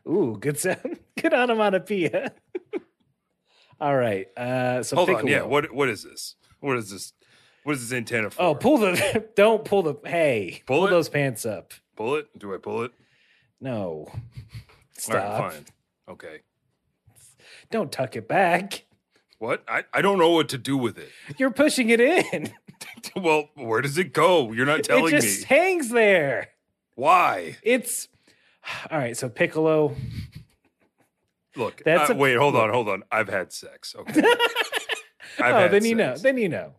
[0.08, 1.00] Ooh, good sound.
[1.22, 2.32] Good onomatopoeia.
[3.82, 4.28] All right.
[4.38, 5.44] Uh, so Hold on, yeah.
[5.44, 6.36] What what is this?
[6.60, 7.13] What is this?
[7.63, 8.42] What is this antenna for?
[8.42, 10.89] Oh, pull the don't pull the hey, Pull pull, it?
[10.92, 11.74] those pants up.
[11.96, 12.28] pull it.
[12.38, 12.92] Do I pull it?
[13.62, 14.08] No.
[14.98, 15.15] Stop.
[15.15, 15.65] right, fine.
[16.10, 16.39] Okay.
[17.72, 18.86] Don't tuck it back.
[19.38, 19.63] What?
[19.68, 21.10] I, I don't know what to do with it.
[21.38, 22.52] You're pushing it in.
[23.15, 24.52] well, where does it go?
[24.52, 25.18] You're not telling me.
[25.18, 25.56] it just me.
[25.56, 26.50] hangs there.
[26.96, 27.58] Why?
[27.63, 28.10] It's
[28.92, 29.15] all right.
[29.15, 29.96] So Piccolo.
[31.55, 33.03] Look, That's uh, a- wait, hold on, hold on.
[33.12, 33.95] I've had sex.
[33.97, 34.21] Okay.
[35.41, 36.15] I've oh, had then you know.
[36.17, 36.73] Then you know.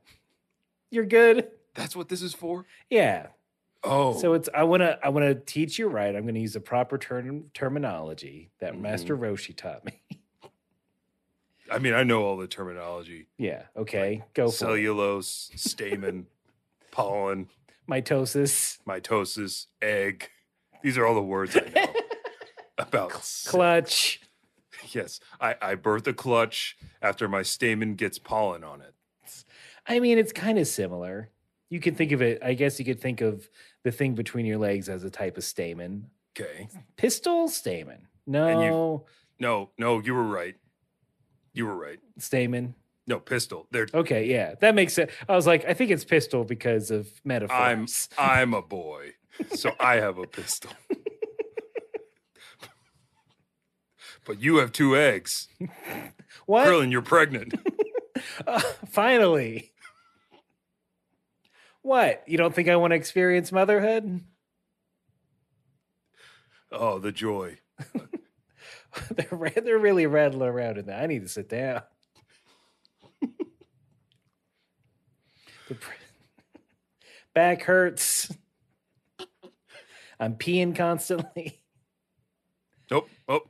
[0.91, 1.49] You're good.
[1.75, 2.67] That's what this is for?
[2.91, 3.29] Yeah.
[3.83, 4.19] Oh.
[4.19, 6.15] So it's I want to I want to teach you right.
[6.15, 9.25] I'm going to use the proper term terminology that Master Mm-hmm.
[9.25, 9.93] Roshi taught me.
[11.73, 13.29] I mean, I know all the terminology.
[13.39, 13.63] yeah.
[13.77, 14.23] Okay.
[14.35, 14.59] Go for it.
[14.59, 16.27] Cellulose, stamen,
[16.91, 17.49] pollen,
[17.89, 20.29] Mitosis, mitosis, egg.
[20.83, 21.93] These are all the words I know
[22.79, 24.21] about clutch.
[24.95, 28.95] Yes, I, I birth a clutch after my stamen gets pollen on it.
[29.87, 31.31] I mean, it's kind of similar.
[31.69, 32.43] You can think of it.
[32.43, 33.49] I guess you could think of
[33.85, 36.07] the thing between your legs as a type of stamen.
[36.39, 36.69] Okay.
[36.97, 38.07] Pistol stamen.
[38.27, 38.61] No.
[38.63, 39.05] you-
[39.39, 40.57] No No, you were right.
[41.53, 41.99] You were right.
[42.19, 42.75] stamen.
[43.07, 43.67] No, pistol.
[43.73, 45.11] They're Okay, yeah, that makes sense.
[45.29, 47.59] I was like, I think it's pistol because of metaphors.
[47.59, 47.87] I'm
[48.19, 49.13] I'm a boy,
[49.55, 50.71] so I have a pistol.
[54.27, 55.49] But you have two eggs.
[56.47, 56.67] what?
[56.67, 57.55] Krillin, you're pregnant.
[58.47, 59.73] Uh, finally.
[61.81, 62.23] What?
[62.27, 64.21] You don't think I want to experience motherhood?
[66.71, 67.59] Oh, the joy.
[69.11, 71.01] they're they're really rattling around in there.
[71.01, 71.83] I need to sit down.
[75.69, 75.77] the
[77.35, 78.31] back hurts.
[80.19, 81.63] I'm peeing constantly.
[82.91, 83.09] Nope.
[83.29, 83.43] Oh,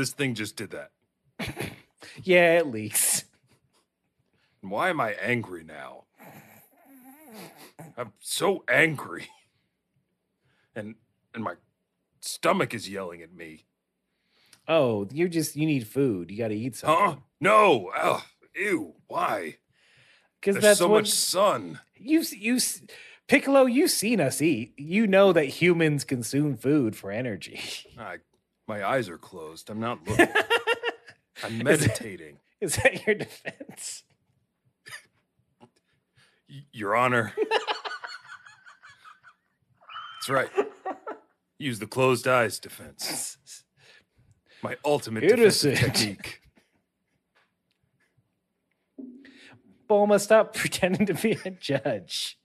[0.00, 0.90] this thing just did that.
[2.22, 3.24] Yeah, it leaks.
[4.62, 6.04] Why am I angry now?
[7.96, 9.28] I'm so angry.
[10.74, 10.94] And
[11.34, 11.54] and my
[12.20, 13.66] stomach is yelling at me.
[14.66, 16.30] Oh, you just you need food.
[16.30, 17.04] You got to eat something.
[17.04, 17.16] Huh?
[17.40, 17.90] No.
[17.96, 18.22] Ugh.
[18.54, 18.94] Ew.
[19.06, 19.56] Why?
[20.40, 21.80] Because that's so what much sun.
[21.94, 22.58] you you
[23.28, 23.66] Piccolo.
[23.66, 24.72] You've seen us eat.
[24.78, 27.60] You know that humans consume food for energy.
[27.98, 28.16] I,
[28.70, 29.68] my eyes are closed.
[29.68, 30.28] I'm not looking.
[31.44, 32.38] I'm meditating.
[32.60, 34.04] Is that your defense?
[36.72, 37.32] Your Honor.
[40.14, 40.48] That's right.
[41.58, 43.36] Use the closed eyes defense.
[44.62, 45.76] My ultimate Innocent.
[45.76, 46.40] technique.
[49.88, 52.38] Bulma, stop pretending to be a judge.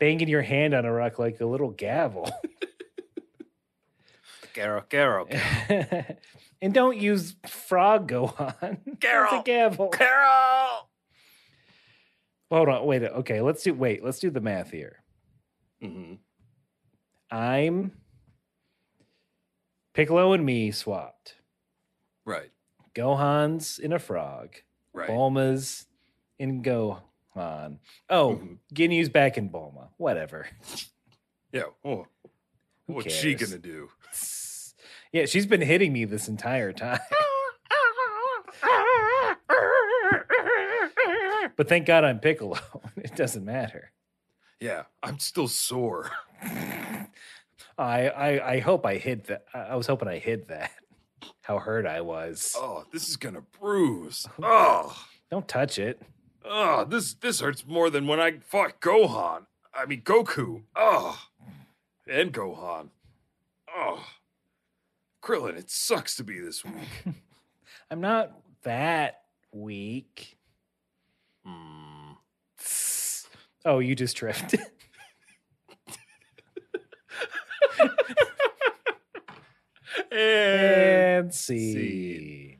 [0.00, 2.28] Banging your hand on a rock like a little gavel.
[4.54, 6.16] Garo, Garo,
[6.62, 8.78] and don't use frog go on.
[9.00, 9.42] Carol.
[9.42, 9.88] gavel.
[9.88, 10.88] Carol.
[12.50, 13.02] Hold on, wait.
[13.02, 15.02] Okay, let's do wait, let's do the math here.
[15.82, 16.14] hmm
[17.30, 17.92] I'm
[19.92, 21.34] Piccolo and me swapped.
[22.24, 22.50] Right,
[22.94, 24.54] Gohan's in a frog.
[24.92, 25.08] right.
[25.10, 25.86] Bulma's
[26.38, 27.78] in Gohan.
[28.08, 28.58] Oh, Mhm.
[28.72, 29.88] Ginyu's back in Bulma.
[29.96, 30.46] Whatever.
[31.52, 31.64] Yeah.
[31.84, 32.06] Oh,
[32.86, 33.88] Who what's she gonna do?
[35.12, 36.98] Yeah, she's been hitting me this entire time.
[41.56, 42.58] but thank God I'm Piccolo.
[42.96, 43.92] It doesn't matter.
[44.60, 46.10] Yeah, I'm still sore.
[46.42, 47.06] I
[47.78, 49.44] I, I hope I hid that.
[49.52, 50.70] I I was hoping I hid that.
[51.42, 52.54] How hurt I was.
[52.56, 54.26] Oh, this is gonna bruise.
[54.42, 54.96] Oh,
[55.30, 56.00] Don't touch it.
[56.44, 59.46] oh, this this hurts more than when I fought Gohan.
[59.74, 60.62] I mean Goku.
[60.74, 61.18] Oh,
[62.08, 62.88] and Gohan.
[63.74, 64.06] Oh,
[65.22, 66.74] Krillin, it sucks to be this weak.
[67.90, 70.36] I'm not that weak.
[71.44, 72.12] Hmm.
[73.64, 74.54] Oh, you just tripped.
[80.12, 81.72] and see.
[81.72, 82.58] Scene.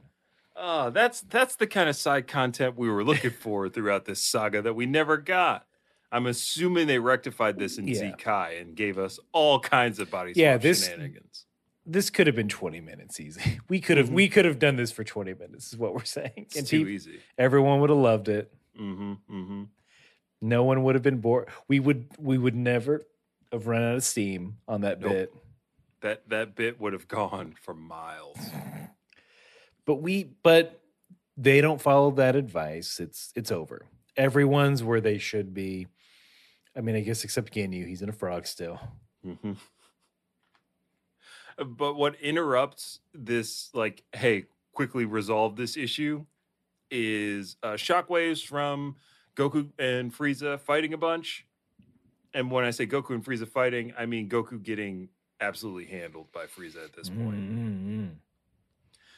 [0.57, 4.62] Oh, that's that's the kind of side content we were looking for throughout this saga
[4.62, 5.66] that we never got.
[6.14, 7.94] I'm assuming they rectified this in Yeah.
[7.94, 11.46] Z Kai and gave us all kinds of body Yeah, this- shenanigans.
[11.87, 13.59] This could have been 20 minutes easy.
[13.68, 16.33] We could have we could have done this for 20 minutes, is what we're saying.
[16.37, 17.18] It's And too easy.
[17.37, 18.50] everyone would have loved it.
[18.81, 19.12] Mm-hmm.
[19.31, 19.62] Mm-hmm.
[20.40, 21.48] No one would have been bored.
[21.68, 23.07] We would we would never
[23.53, 25.11] have run out of steam on that Nope.
[25.11, 25.35] bit.
[26.00, 28.38] That that bit would have gone for miles.
[29.85, 30.81] But we but
[31.37, 33.00] they don't follow that advice.
[33.00, 33.87] It's it's over.
[34.16, 35.88] Everyone's where they should be.
[36.76, 38.80] I mean, I guess except Ginyu, he's in a frog still.
[39.24, 39.52] Mm-hmm.
[41.64, 46.24] But what interrupts this, like, hey, quickly resolve this issue,
[46.90, 48.96] is uh, shockwaves from
[49.37, 51.46] Goku and Frieza fighting a bunch.
[52.32, 55.08] And when I say Goku and Frieza fighting, I mean Goku getting
[55.40, 57.50] absolutely handled by Frieza at this point.
[57.50, 58.06] Mm-hmm.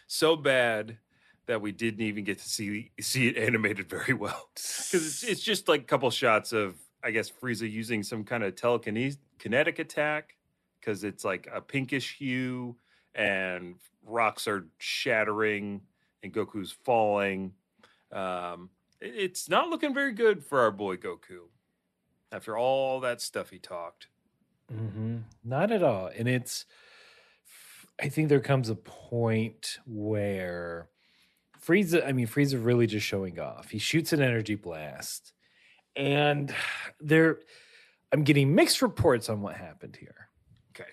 [0.07, 0.99] So bad
[1.47, 5.41] that we didn't even get to see see it animated very well because it's, it's
[5.41, 6.75] just like a couple shots of
[7.07, 10.37] I guess Frieza using some kind of telekinetic attack
[10.81, 12.75] because it's like a pinkish hue
[13.15, 15.83] and rocks are shattering
[16.25, 17.53] and Goku's falling.
[18.11, 21.43] Um, it's not looking very good for our boy Goku
[22.33, 24.09] after all that stuff he talked.
[24.69, 26.09] hmm Not at all.
[26.09, 26.65] And it's,
[28.01, 30.89] I think there comes a point where
[31.65, 33.71] Frieza, I mean, Frieza really just showing off.
[33.71, 35.33] He shoots an energy blast,
[35.97, 36.55] and
[37.01, 37.41] there,
[38.13, 40.29] I'm getting mixed reports on what happened here.
[40.75, 40.91] Okay.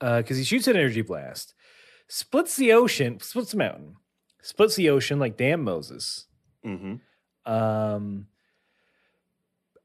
[0.00, 1.54] Because he shoots an energy blast,
[2.08, 3.96] splits the ocean, splits the mountain,
[4.42, 6.26] splits the ocean like damn Moses.
[6.64, 6.96] Mm-hmm.
[7.50, 8.26] Um,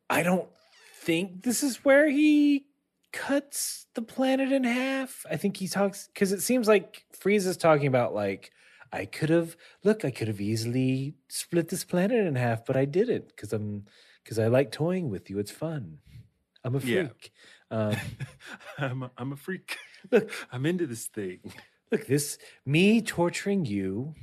[0.09, 0.47] I don't
[0.95, 2.65] think this is where he
[3.11, 5.25] cuts the planet in half.
[5.29, 8.51] I think he talks because it seems like Frieza's talking about like
[8.91, 12.85] I could have look, I could have easily split this planet in half, but I
[12.85, 13.85] didn't because I'm
[14.23, 15.39] because I like toying with you.
[15.39, 15.99] It's fun.
[16.63, 17.03] I'm a Yeah.
[17.07, 17.31] freak.
[17.71, 17.95] Um,
[18.77, 19.77] I'm a, I'm a freak.
[20.11, 21.39] look, I'm into this thing.
[21.91, 24.13] look, this me torturing you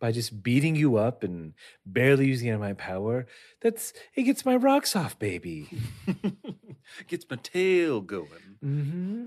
[0.00, 1.54] by just beating you up and
[1.86, 3.26] barely using any of my power.
[3.62, 5.68] That's it gets my rocks off, baby.
[7.08, 8.58] Gets my tail going.
[8.60, 9.24] hmm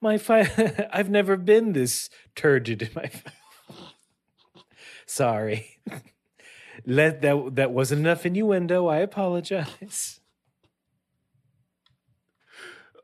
[0.00, 3.10] my fi- I've never been this turgid in my.
[5.06, 5.78] Sorry.
[6.84, 8.88] Let that that wasn't enough innuendo.
[8.88, 10.20] I apologize.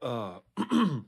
[0.00, 0.38] Uh,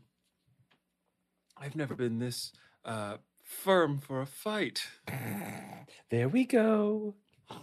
[1.56, 2.52] I've never been this
[2.84, 4.86] uh, firm for a fight.
[6.10, 7.14] There we go.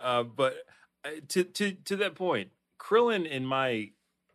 [0.00, 0.56] uh, but
[1.04, 3.90] uh, to to to that point, Krillin in my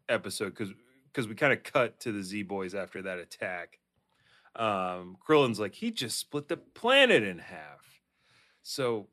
[0.10, 0.74] episode because
[1.12, 3.80] because we kind of cut to the Z boys after that attack.
[4.56, 7.93] Um, Krillin's like he just split the planet in half.
[8.64, 9.08] So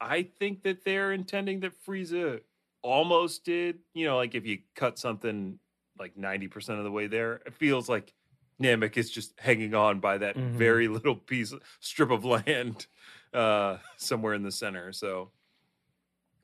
[0.00, 2.40] I think that they're intending that Frieza
[2.82, 3.80] almost did.
[3.94, 5.58] You know, like if you cut something
[5.98, 8.14] like ninety percent of the way there, it feels like
[8.60, 10.52] Namek is just hanging on by that Mhm.
[10.52, 12.86] very little piece strip of land
[13.34, 14.92] uh somewhere in the center.
[14.92, 15.32] So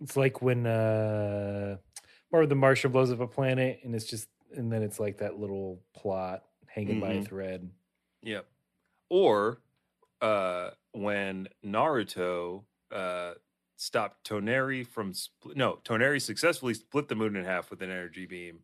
[0.00, 1.78] It's like when uh
[2.30, 5.38] or the Martian blows up a planet and it's just and then it's like that
[5.38, 7.26] little plot hanging by a Mhm.
[7.26, 7.70] thread.
[8.22, 8.46] Yep.
[9.10, 9.60] Or
[10.20, 10.70] uh
[11.02, 13.34] when Naruto uh
[13.76, 18.26] stopped Toneri from spl- no, Toneri successfully split the moon in half with an energy
[18.26, 18.60] beam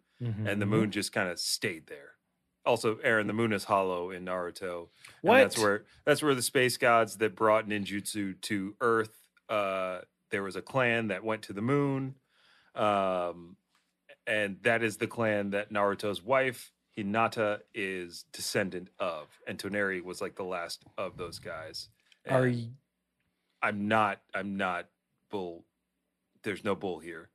[0.47, 2.13] and the moon just kind of stayed there.
[2.67, 4.89] Also, Aaron, the moon is hollow in Naruto.
[5.21, 5.39] What?
[5.39, 9.13] that's where that's where the space gods that brought ninjutsu to Earth.
[9.49, 9.99] Uh,
[10.31, 12.15] there was a clan that went to the moon,
[12.75, 13.57] um,
[14.27, 20.21] and that is the clan that Naruto's wife Hinata is descendant of, and Toneri was
[20.21, 21.89] like the last of those guys.
[22.29, 22.69] Are And y-
[23.63, 24.21] I'm not.
[24.35, 24.89] I'm not
[25.31, 25.65] bull.
[26.43, 27.31] There's no bull here.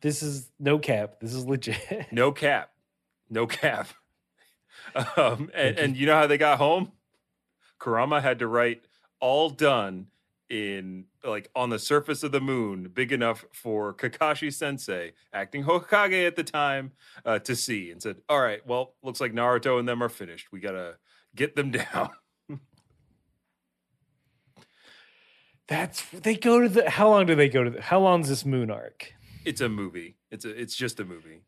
[0.00, 1.20] this is no cap.
[1.20, 2.06] This is legit.
[2.12, 2.70] No cap.
[3.30, 3.88] No cap.
[5.16, 5.82] Um, and, you.
[5.84, 6.92] and you know how they got home?
[7.78, 8.82] Kurama had to write
[9.20, 10.06] all done
[10.50, 16.26] in like on the surface of the moon, big enough for Kakashi Sensei, acting Hokage
[16.26, 16.92] at the time,
[17.24, 20.52] uh, to see, and said, "All right, well, looks like Naruto and them are finished.
[20.52, 20.98] We gotta
[21.34, 22.10] get them down."
[25.68, 28.44] That's they go to the how long do they go to the how long's this
[28.44, 29.12] moon arc?
[29.46, 30.16] it's a movie.
[30.30, 30.60] It's a.
[30.60, 31.42] It's just a movie.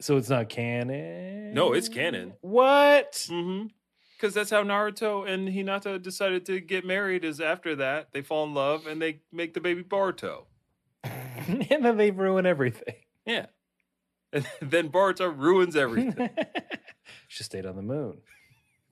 [0.00, 1.54] So it's not canon.
[1.54, 2.34] No, it's canon.
[2.42, 3.12] What?
[3.30, 3.68] Mm-hmm.
[4.16, 7.24] Because that's how Naruto and Hinata decided to get married.
[7.24, 10.44] Is after that they fall in love and they make the baby Boruto.
[11.04, 12.94] and then they ruin everything.
[13.26, 13.46] Yeah.
[14.34, 16.30] And then Boruto ruins everything.
[17.28, 18.22] She stayed on the moon.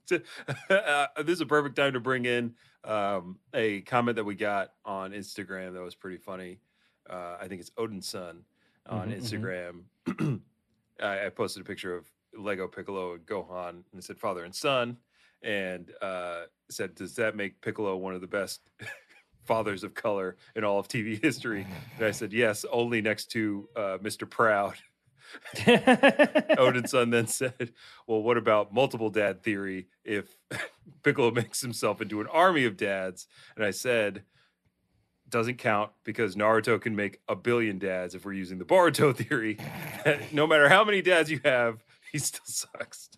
[0.07, 0.23] To-
[0.69, 4.73] uh, this is a perfect time to bring in um, a comment that we got
[4.85, 6.59] on Instagram that was pretty funny.
[7.09, 8.43] Uh, I think it's Odin's son
[8.87, 9.83] on Mhm, mhm.
[10.07, 10.41] Instagram.
[11.01, 14.53] I, I posted a picture of Lego Piccolo and Gohan, and it said father and
[14.55, 14.97] son,
[15.41, 18.61] and uh, said, "Does that make Piccolo one of the best
[19.45, 21.65] fathers of color in all of TV history?"
[21.97, 24.29] And I said, "Yes, only next to uh, Mr.
[24.29, 24.75] Proud."
[26.57, 27.71] Odin's son then said,
[28.07, 30.37] Well, what about multiple dad theory if
[31.03, 33.27] Piccolo makes himself into an army of dads?
[33.55, 34.23] And I said,
[35.29, 39.57] Doesn't count because Naruto can make a billion dads if we're using the Boruto theory.
[40.31, 43.09] no matter how many dads you have, he still sucks.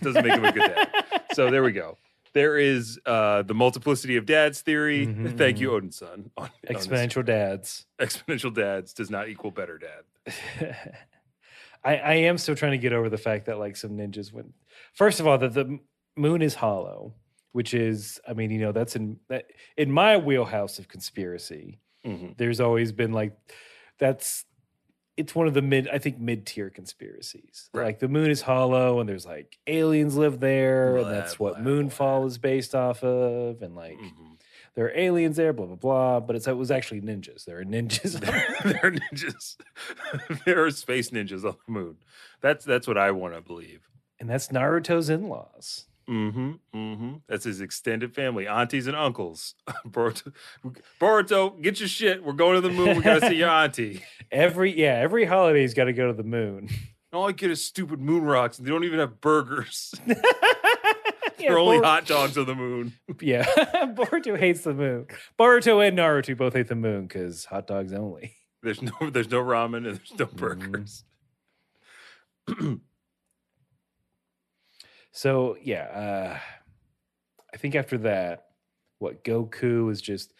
[0.00, 0.88] Doesn't make him a good dad.
[1.34, 1.96] So there we go.
[2.34, 5.06] there is uh, the multiplicity of dads theory.
[5.06, 5.72] Mhm, Thank you, mhm.
[5.72, 6.30] Odin's son.
[6.36, 6.50] On, on.
[6.68, 7.86] Exponential dads.
[7.98, 10.34] exponential dads does not equal better dad.
[11.84, 14.52] I, I am still trying to get over the fact that like some ninjas went.
[14.94, 15.78] First of all, that the
[16.16, 17.14] moon is hollow,
[17.52, 21.80] which is, I mean, you know, that's in that in my wheelhouse of conspiracy.
[22.06, 22.36] Mhm.
[22.36, 23.36] There's always been like
[23.98, 24.44] that's
[25.16, 27.68] it's one of the mid I think mid tier conspiracies.
[27.74, 27.84] Right.
[27.84, 31.50] Like the moon is hollow and there's like aliens live there Blah, and that's blah,
[31.50, 32.24] what Moonfall blah.
[32.26, 34.38] is based off of and like Mhm.
[34.74, 36.20] There are aliens there, blah blah blah.
[36.20, 37.44] But it's it was actually ninjas.
[37.44, 38.18] There are ninjas.
[38.64, 39.56] there are ninjas.
[40.46, 41.96] there are space ninjas on the moon.
[42.40, 43.88] That's that's what I want to believe.
[44.20, 45.86] and that's Naruto's in-laws.
[46.08, 46.52] Mm-hmm.
[46.74, 47.12] Mm-hmm.
[47.28, 49.54] That's his extended family, aunties and uncles.
[49.86, 50.32] Boruto,
[51.00, 52.24] Boruto, get your shit.
[52.24, 52.96] We're going to the moon.
[52.96, 54.02] We gotta see your auntie.
[54.30, 56.68] Every yeah, every holiday's got to go to the moon.
[57.12, 59.94] All I get is stupid moon rocks, and they don't even have burgers.
[61.44, 62.92] yeah, They're only Bor- hot dogs on the moon.
[63.20, 63.44] Yeah,
[63.94, 65.06] Boruto hates the moon.
[65.38, 68.34] Boruto and Naruto both hate the moon because hot dogs only.
[68.62, 70.36] There's no there's no ramen and there's no Mhm.
[70.36, 71.04] burgers.
[75.12, 76.38] So yeah, uh,
[77.52, 78.46] I think after that,
[78.98, 80.32] what Goku is just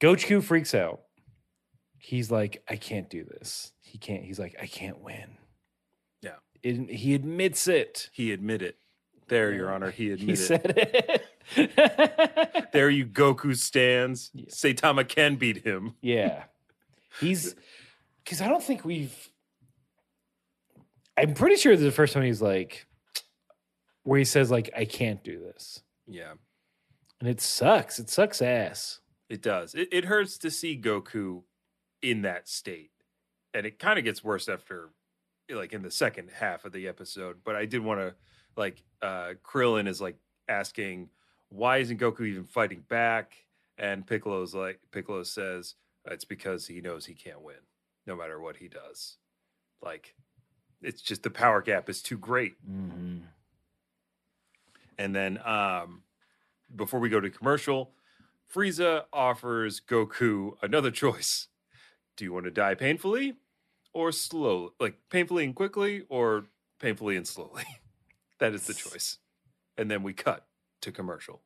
[0.00, 1.00] Goku freaks out.
[1.98, 3.72] He's like, I can't do this.
[3.82, 4.24] He can't.
[4.24, 5.36] He's like, I can't win.
[6.22, 6.36] Yeah.
[6.62, 8.08] It, he admits it.
[8.12, 8.74] He admitted.
[9.32, 10.28] There, Your Honor, he admitted.
[10.28, 11.22] He said
[11.56, 12.70] it.
[12.72, 14.30] there you Goku stands.
[14.34, 14.44] Yeah.
[14.50, 15.94] Saitama can beat him.
[16.02, 16.44] Yeah.
[17.18, 17.54] He's
[18.24, 19.30] because I don't think we've
[21.16, 22.86] I'm pretty sure this is the first time he's like
[24.02, 25.82] where he says like I can't do this.
[26.06, 26.32] Yeah,
[27.20, 27.98] And it sucks.
[27.98, 29.00] It sucks ass.
[29.30, 29.74] it does.
[29.74, 31.44] It, it hurts to see Goku
[32.02, 32.90] in that state.
[33.54, 34.90] And it kind of gets worse after
[35.50, 37.38] like in the second half of the episode.
[37.44, 38.14] But I did want to
[38.56, 40.16] like uh Krillin is like
[40.48, 41.08] asking
[41.48, 43.34] why isn't Goku even fighting back?
[43.78, 45.74] And Piccolo's like Piccolo says
[46.06, 47.56] it's because he knows he can't win
[48.06, 49.18] no matter what he does.
[49.82, 50.14] Like
[50.80, 52.54] it's just the power gap is too great.
[52.68, 53.18] Mm-hmm.
[54.98, 56.02] And then um,
[56.74, 57.92] before we go to commercial,
[58.52, 61.48] Frieza offers Goku another choice.
[62.16, 63.34] Do you want to die painfully
[63.92, 64.70] or slowly?
[64.80, 66.46] Like painfully and quickly or
[66.80, 67.64] painfully and slowly?
[68.38, 69.18] that is the choice.
[69.76, 70.46] And then we cut
[70.82, 71.40] to commercial.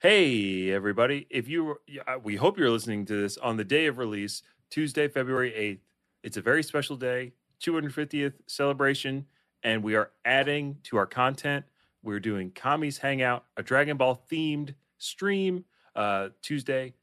[0.00, 1.26] Hey, everybody.
[1.28, 5.08] If you, uh, we hope you're listening to this on the day of release, Tuesday,
[5.08, 5.80] February 8th.
[6.22, 9.26] It's a very special day, 250th celebration,
[9.64, 11.64] and we are adding to our content.
[12.02, 15.64] We're doing Kami's Hangout, a Dragon Ball themed stream,
[15.96, 16.94] uh, Tuesday,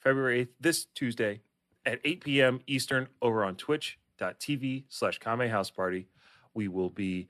[0.00, 1.40] February 8th, this Tuesday
[1.86, 2.60] at 8 p.m.
[2.66, 6.08] Eastern over on twitch.tv slash Kame House Party.
[6.54, 7.28] We will be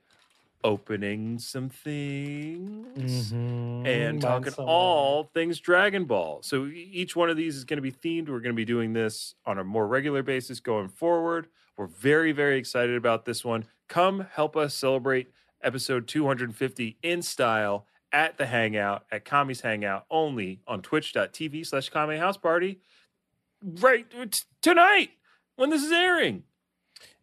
[0.63, 3.85] opening some things Mm-hmm.
[3.87, 6.41] and talking all things Dragon Ball.
[6.43, 8.29] So each one of these is going to be themed.
[8.29, 11.47] We're going to be doing this on a more regular basis going forward.
[11.75, 13.65] We're very, very excited about this one.
[13.87, 15.31] Come help us celebrate
[15.63, 22.17] episode 250 in style at the Hangout, at Kami's Hangout, only on twitch.tv slash Kame
[22.19, 22.79] House Party
[23.63, 25.09] right t- tonight
[25.55, 26.43] when this is airing.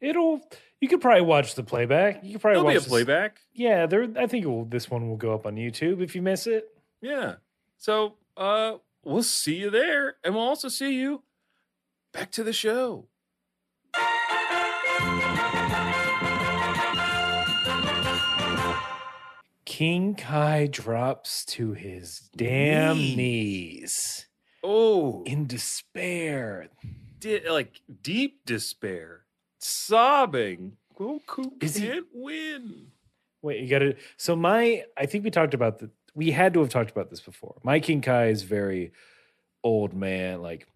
[0.01, 0.41] It'll
[0.81, 2.25] you could probably watch the playback.
[2.25, 3.39] You could probably There'll watch be a this- playback.
[3.55, 6.23] Yeah, there I think it will, this one will go up on YouTube if you
[6.23, 6.69] miss it.
[7.01, 7.37] Yeah.
[7.79, 8.75] So uh
[9.05, 10.17] we'll see you there.
[10.25, 11.23] And we'll also see you
[12.13, 13.07] back to the show.
[19.81, 23.17] King Kai drops to his damn Knees.
[23.17, 24.27] knees
[24.63, 26.69] Oh, in despair.
[27.19, 29.25] di- like deep despair,
[29.59, 30.77] sobbing.
[30.95, 32.89] Goku Is he- can't win.
[33.41, 33.97] Wait, you got to.
[34.19, 35.91] So my, I think we talked about the.
[36.15, 37.59] We had to have talked about this before.
[37.65, 38.93] My King Kai is very
[39.65, 40.67] old man, like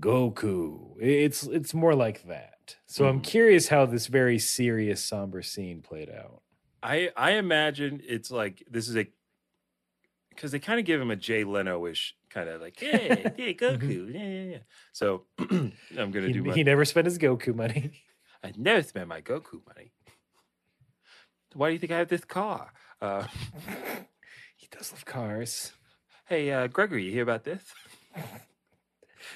[0.00, 0.96] Goku.
[0.98, 2.76] It's it's more like that.
[2.86, 3.24] So I'm Mhm.
[3.24, 6.40] curious how this very serious, somber scene played out.
[6.84, 9.06] I I imagine it's like this is a
[10.28, 13.52] because they kind of give him a Jay Leno ish kind of like yeah yeah
[13.52, 14.58] Goku yeah yeah yeah.
[14.92, 15.72] So I'm
[16.10, 18.02] gonna He, do my he never spent his Goku money.
[18.44, 19.92] I never spent my Goku money.
[21.54, 22.72] Why do you think I have this car?
[23.00, 23.26] Uh,
[24.56, 25.72] he does love cars.
[26.26, 27.62] hey, uh, Gregory, you hear about this?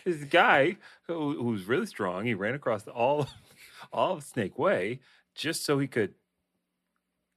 [0.05, 0.76] this guy
[1.07, 2.26] who, who's really strong.
[2.26, 3.28] He ran across all,
[3.92, 5.01] all of Snake Way
[5.34, 6.14] just so he could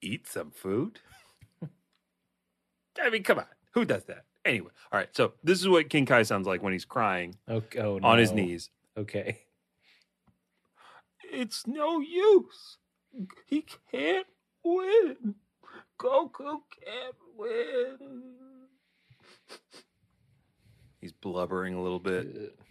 [0.02, 0.99] eat some food.
[3.02, 4.26] I mean, come on, who does that?
[4.43, 5.10] Anyway, all right.
[5.16, 8.32] So this is what King Kai sounds like when he's crying Okay, oh, on his
[8.32, 8.70] knees.
[8.97, 9.39] Okay.
[11.32, 12.78] It's no use.
[13.45, 14.28] He can't
[14.64, 15.36] win.
[15.99, 17.97] Goku can't win.
[20.99, 22.28] He's blubbering a little bit.
[22.36, 22.64] Uh.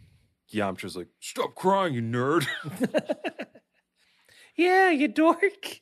[0.53, 2.47] Yamcha's like, "Stop crying, you nerd."
[4.57, 5.81] yeah, you dork.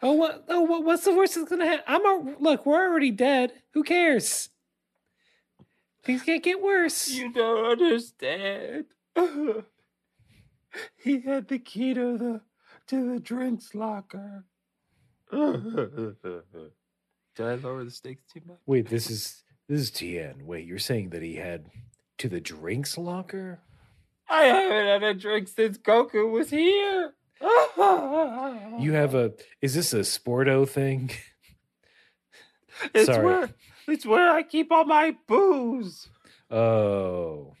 [0.00, 0.44] Oh what?
[0.48, 0.84] Oh what?
[0.84, 1.84] What's the worst that's gonna happen?
[1.86, 2.64] I'm a look.
[2.64, 3.52] We're already dead.
[3.74, 4.50] Who cares?
[6.04, 7.08] Things can't get worse.
[7.10, 8.86] You don't understand.
[10.96, 12.40] he had the key to the
[12.86, 14.44] to the drinks locker.
[15.32, 16.14] Did
[17.38, 18.58] I lower the stakes too much?
[18.66, 20.46] Wait, this is this is Tien.
[20.46, 21.66] Wait, you're saying that he had
[22.18, 23.60] to the drinks locker?
[24.30, 27.14] I haven't had a drink since Goku was here.
[28.80, 31.10] You have a is this a sporto thing?
[32.94, 33.24] It's Sorry.
[33.24, 33.50] where
[33.88, 36.08] it's where I keep all my booze.
[36.50, 37.54] Oh.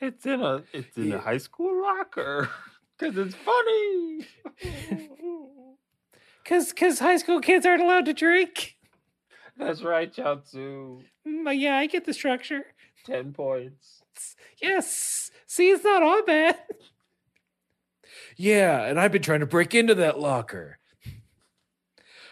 [0.00, 1.14] It's in a it's in Yeah.
[1.16, 2.48] a high school locker
[2.98, 4.26] because it's funny.
[6.44, 8.76] Cause cause high school kids aren't allowed to drink.
[9.56, 11.02] That's right, Chaozu.
[11.26, 12.66] Mm, yeah, I get the structure.
[13.04, 14.02] Ten points.
[14.62, 15.32] Yes.
[15.46, 16.56] See, it's not all bad.
[18.36, 20.78] Yeah, and I've been trying to break into that locker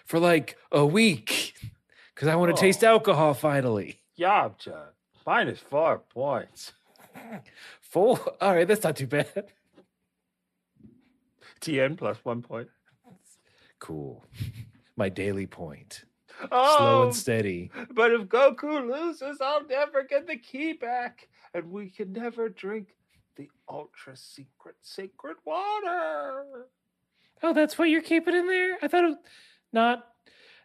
[0.05, 1.55] for like a week
[2.15, 2.61] because I want to Oh.
[2.61, 4.01] taste alcohol finally.
[4.19, 4.89] Yamcha
[5.27, 6.73] minus four points.
[7.81, 8.19] Four.
[8.41, 9.47] All right, that's not too bad.
[11.61, 12.69] Tien plus one point.
[13.79, 14.25] Cool.
[14.97, 16.05] My daily point.
[16.51, 17.71] Oh, Slow and oh, steady.
[17.93, 22.89] but if Goku loses, I'll never get the key back, and we can never drink
[23.37, 26.69] the ultra secret sacred water.
[27.43, 28.79] Oh, that's what you're keeping in there?
[28.83, 29.19] I thought it
[29.73, 30.07] not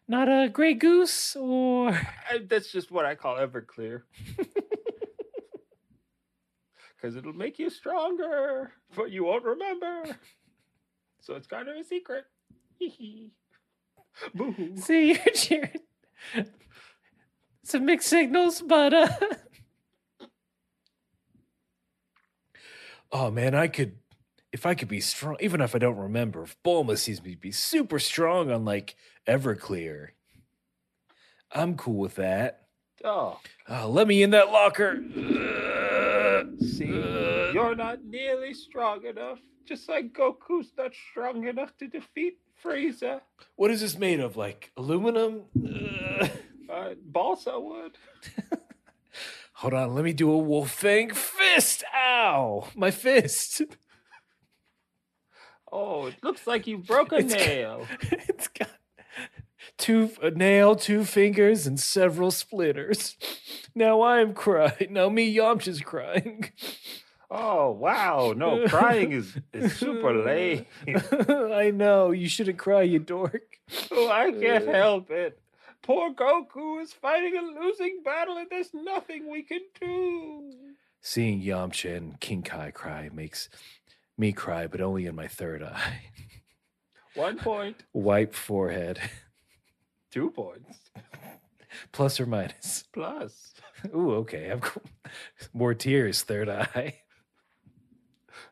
[0.07, 4.03] not a gray goose or I, that's just what I call Everclear.
[7.01, 10.03] Because it'll make you stronger, but you won't remember.
[11.21, 12.25] So it's kind of a secret.
[12.77, 13.31] Hee hee.
[14.33, 14.75] Boo.
[14.75, 15.79] see you're cheering.
[17.63, 19.07] Some mixed signals, but uh
[23.11, 23.97] Oh man, I could
[24.51, 27.51] if I could be strong, even if I don't remember, if Bulma sees me be
[27.51, 28.95] super strong on like
[29.27, 30.09] Everclear.
[31.51, 32.67] I'm cool with that.
[33.03, 35.01] Oh, Oh, let me in that locker.
[36.61, 39.39] See, uh, you're not nearly strong enough.
[39.65, 43.21] Just like Goku's not strong enough to defeat Frieza.
[43.55, 44.35] what is this made of?
[44.35, 45.43] Like aluminum?
[45.63, 46.27] Uh,
[46.69, 47.97] Uh, balsa wood.
[49.59, 51.83] hold on, let me do a wolf fang fist.
[51.95, 53.61] Ow, my fist.
[55.71, 57.87] Oh, it looks like you broke a It's got- nail.
[58.01, 58.69] it's got
[59.77, 63.15] two a nail, two fingers, and several splitters.
[63.75, 64.87] Now I am crying.
[64.89, 66.49] Now me Yamcha's crying.
[67.29, 68.33] Oh wow!
[68.35, 70.65] No, crying is, is super lame.
[70.87, 72.09] I know.
[72.09, 73.43] You shouldn't cry, you dork.
[73.91, 75.39] Oh, I can't uh, help it.
[75.89, 80.51] Poor Goku is fighting a losing battle, and there's nothing we can do.
[81.01, 83.49] Seeing Yamcha and King Kai cry makes
[84.15, 86.01] me cry, but only in my third eye.
[87.15, 88.99] One point, Wipe forehead.
[90.11, 90.77] two points,
[91.91, 92.83] Plus or minus.
[92.93, 93.55] plus.
[93.87, 94.51] Ooh, okay.
[94.51, 94.83] I'm cool.
[95.53, 96.99] More tears, third eye.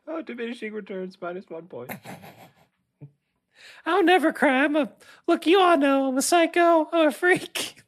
[0.08, 1.92] Oh, diminishing returns minus one point.
[3.86, 4.64] I'll never cry.
[4.64, 4.92] I'm a
[5.26, 5.46] look.
[5.46, 6.88] You all know I'm a psycho.
[6.92, 7.82] I'm a freak.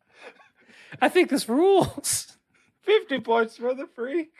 [1.00, 2.36] I think this rules.
[2.82, 4.32] Fifty points for the freak.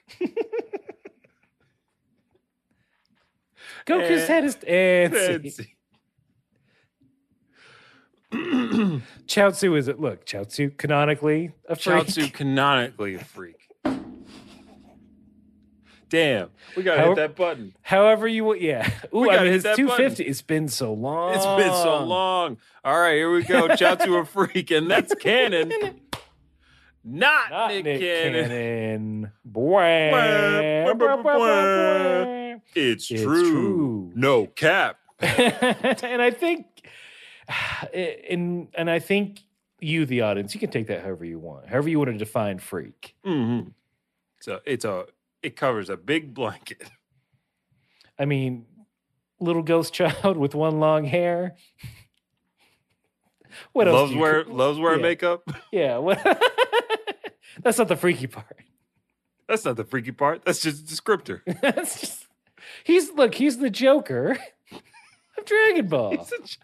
[3.87, 5.65] Goku's head is and Let's see.
[5.65, 5.73] see.
[9.27, 10.01] Chaozu is it?
[10.01, 12.07] Look, Chaozu canonically a freak.
[12.07, 13.66] Chaozu canonically a freak.
[16.09, 17.75] Damn, we gotta How- hit that button.
[17.83, 18.61] However you want.
[18.61, 18.89] Yeah.
[19.15, 20.23] Ooh, We I mean hit it's two fifty.
[20.25, 21.35] It's been so long.
[21.35, 22.59] It's been so long.
[22.85, 23.75] All right, here we go.
[23.75, 25.73] Shout to a freak, and that's canon.
[27.09, 28.49] Not, Not Nick, Nick, Cannon.
[28.49, 29.33] Cannon.
[29.49, 32.61] Bwah, bwah, bwah, Bwah.
[32.75, 33.51] It's, It's true.
[33.51, 34.13] true.
[34.17, 34.99] No cap.
[35.21, 36.67] and I think,
[37.95, 39.41] and and I think
[39.81, 42.59] you, the audience, you can take that however you want, however you want to define
[42.59, 43.15] freak.
[43.25, 43.61] hmm
[44.41, 45.07] So it's a
[45.47, 46.91] it covers a big blanket.
[48.19, 48.67] I mean,
[49.39, 51.55] little ghost child with one long hair.
[53.73, 53.95] What else?
[54.11, 55.03] loves wear loves wear yeah.
[55.03, 55.43] makeup.
[55.73, 55.97] Yeah.
[55.97, 56.21] What?
[57.63, 58.59] That's not the freaky part.
[59.49, 60.45] That's not the freaky part.
[60.45, 61.41] That's just a descriptor.
[61.63, 62.27] That's just
[62.85, 63.35] he's look.
[63.37, 64.37] He's the Joker
[65.39, 66.27] of Dragon Ball.
[66.27, 66.59] Ch-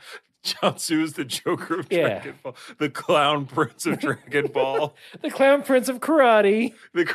[0.45, 2.09] Chaozu is the Joker of Yeah.
[2.21, 4.95] Dragon Ball, the clown prince of Dragon Ball.
[5.23, 6.75] the Clown Prince of Karate.
[6.93, 7.07] The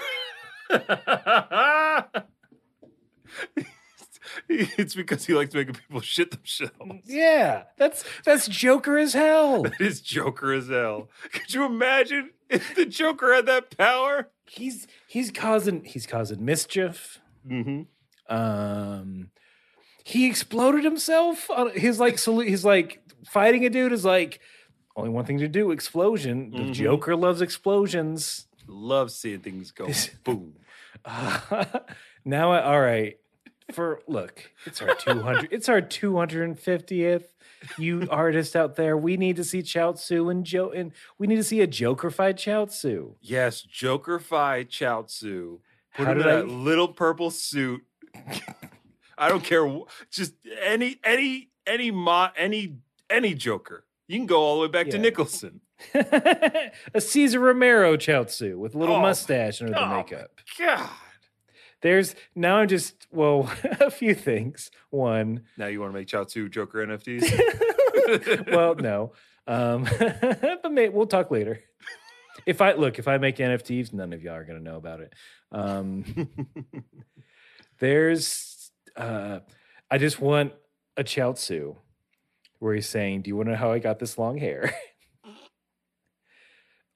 [4.50, 6.74] it's because he likes making people shit themselves.
[7.06, 9.64] Yeah, that's that's Joker as hell.
[9.68, 11.10] That is Joker as hell.
[11.32, 14.30] Could you imagine if the Joker had that power?
[14.46, 17.20] He's he's causing he's causing mischief.
[17.48, 17.84] Mm-hmm.
[18.36, 19.30] Um,
[20.04, 21.50] he exploded himself.
[21.50, 22.48] On his like salute.
[22.48, 24.40] He's like fighting a dude is like
[24.96, 26.52] only one thing to do: explosion.
[26.52, 26.74] The Mhm.
[26.74, 28.48] Joker loves explosions.
[28.68, 29.88] Love seeing things go
[30.24, 30.54] boom.
[31.06, 31.66] Uh,
[32.26, 33.18] now, I, all right.
[33.74, 35.50] For look, it's our two hundred.
[35.52, 37.28] it's our two hundred and fiftieth.
[37.78, 41.44] You artists out there, we need to see Chaozu and Joe, and we need to
[41.44, 43.16] see a Joker-fied Chaozu.
[43.20, 45.60] Yes, Joker Fi Chaozu.
[45.96, 47.82] Put How him in I- that little purple suit.
[49.18, 49.68] I don't care.
[50.12, 52.78] Just any any any mo- any
[53.10, 53.84] any Joker.
[54.08, 55.60] You can go all the way back to Nicholson.
[56.94, 60.32] a Cesar Romero Chaozu with a little Oh, mustache under the oh my makeup.
[60.58, 60.90] God.
[61.82, 64.72] There's now I'm just well a few things.
[64.90, 68.48] One, Now you want to make Chaozu Joker NFTs?
[68.52, 69.14] well, no,
[69.46, 69.88] um,
[70.64, 71.60] but we'll talk later.
[72.46, 75.14] If I look, if I make NFTs, none of y'all are gonna know about it.
[75.52, 76.04] Um,
[77.80, 79.40] there's, uh,
[79.90, 80.54] I just want
[80.96, 81.76] a Chaozu
[82.60, 84.74] where he's saying, "Do you want to know how I got this long hair?"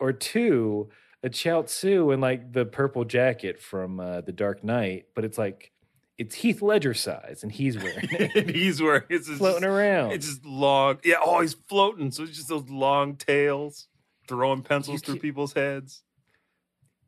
[0.01, 0.89] Or two,
[1.23, 5.71] a Chaozu in like the purple jacket from uh, The Dark Knight, but it's like
[6.17, 10.11] it's Heath Ledger size, and he's wearing it, and he's wearing it's just, floating around.
[10.11, 10.97] It's just long.
[11.03, 11.15] Yeah.
[11.23, 12.11] Oh, he's floating.
[12.11, 13.87] So it's just those long tails
[14.27, 16.03] throwing pencils through people's heads.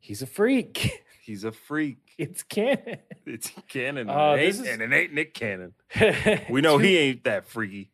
[0.00, 1.02] He's a freak.
[1.24, 1.96] He's a freak.
[2.18, 2.98] It's canon.
[3.24, 4.10] It's canon.
[4.10, 5.72] And, it ain't, is- and it ain't Nick Cannon.
[6.50, 7.90] We know Two- he ain't that freaky.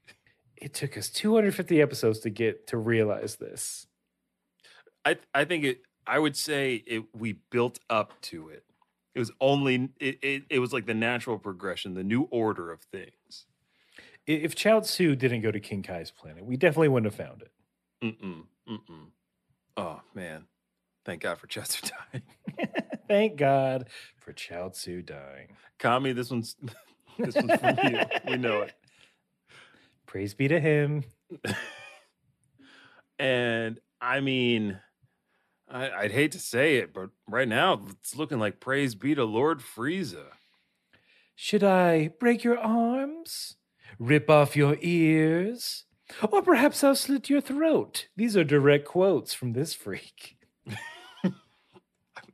[0.56, 3.86] It took us 250 episodes to get to realize this.
[5.04, 5.82] I I think it.
[6.06, 7.04] I would say it.
[7.14, 8.64] We built up to it.
[9.14, 9.90] It was only.
[9.98, 13.46] It, it, it was like the natural progression, the new order of things.
[14.26, 17.50] If Chaozu didn't go to King Kai's planet, we definitely wouldn't have found it.
[18.02, 19.06] Mm-mm, mm-mm.
[19.76, 20.44] Oh man,
[21.04, 22.68] thank God for Chester dying.
[23.08, 23.88] Thank God
[24.20, 25.56] for Chaozu dying.
[25.80, 26.54] Kami, this one's
[27.18, 27.98] this one's from you.
[28.28, 28.72] We know it.
[30.06, 31.02] Praise be to him.
[33.20, 34.80] And I mean,
[35.70, 39.24] I, I'd hate to say it, but right now it's looking like praise be to
[39.24, 40.24] Lord Frieza.
[41.34, 43.56] Should I break your arms?
[43.98, 45.84] Rip off your ears?
[46.30, 48.08] Or perhaps I'll slit your throat?
[48.16, 50.36] These are direct quotes from this freak.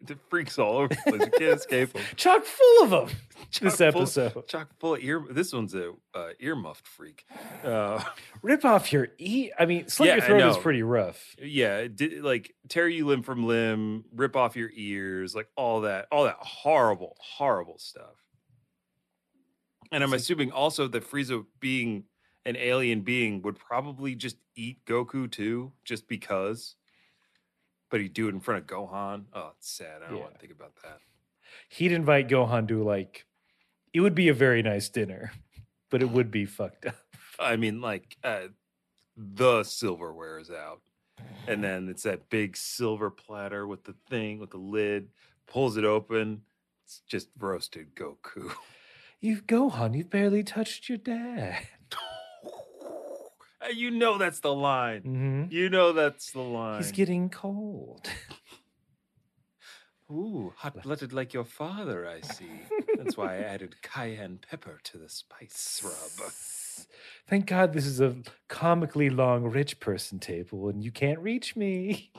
[0.06, 1.20] The freaks all over the place.
[1.20, 2.02] You can't escape them.
[2.16, 3.16] Chock full of them.
[3.60, 4.48] This Chock full- episode.
[4.48, 5.24] chock full of ear.
[5.30, 7.24] This one's a uh, ear muffed freak.
[7.64, 8.02] Uh,
[8.42, 9.50] Rip off your ear.
[9.58, 11.36] I mean, slit Yeah, your throat is pretty rough.
[11.42, 16.06] yeah, did, like tear you limb from limb, rip off your ears, like all that,
[16.10, 18.16] all that horrible, horrible stuff.
[19.92, 22.04] And I'm assuming also that Frieza being
[22.44, 26.74] an alien being would probably just eat Goku too, just because.
[27.90, 29.24] But he'd do it in front of Gohan.
[29.32, 30.02] Oh, it's sad.
[30.04, 30.98] I don't want to think about that.
[31.68, 33.26] He'd invite Gohan to like,
[33.92, 35.32] it would be a very nice dinner,
[35.90, 36.96] but it would be fucked up.
[37.38, 38.48] I mean, like uh,
[39.16, 40.80] the silverware is out,
[41.46, 45.08] and then it's that big silver platter with the thing with the lid.
[45.46, 46.42] Pulls it open.
[46.84, 48.52] It's just roasted Goku.
[49.20, 51.66] You've Gohan, you've barely touched your dad.
[53.66, 55.02] Uh, you know that's the line.
[55.02, 56.82] hmm You know that's the line.
[56.82, 58.08] He's getting cold.
[60.10, 62.06] Ooh, hot blooded like your father.
[62.06, 62.48] I see.
[62.96, 66.30] That's why I added cayenne pepper to the spice rub.
[67.26, 68.14] Thank God this is a
[68.48, 72.12] comically long rich person table and you can't reach me.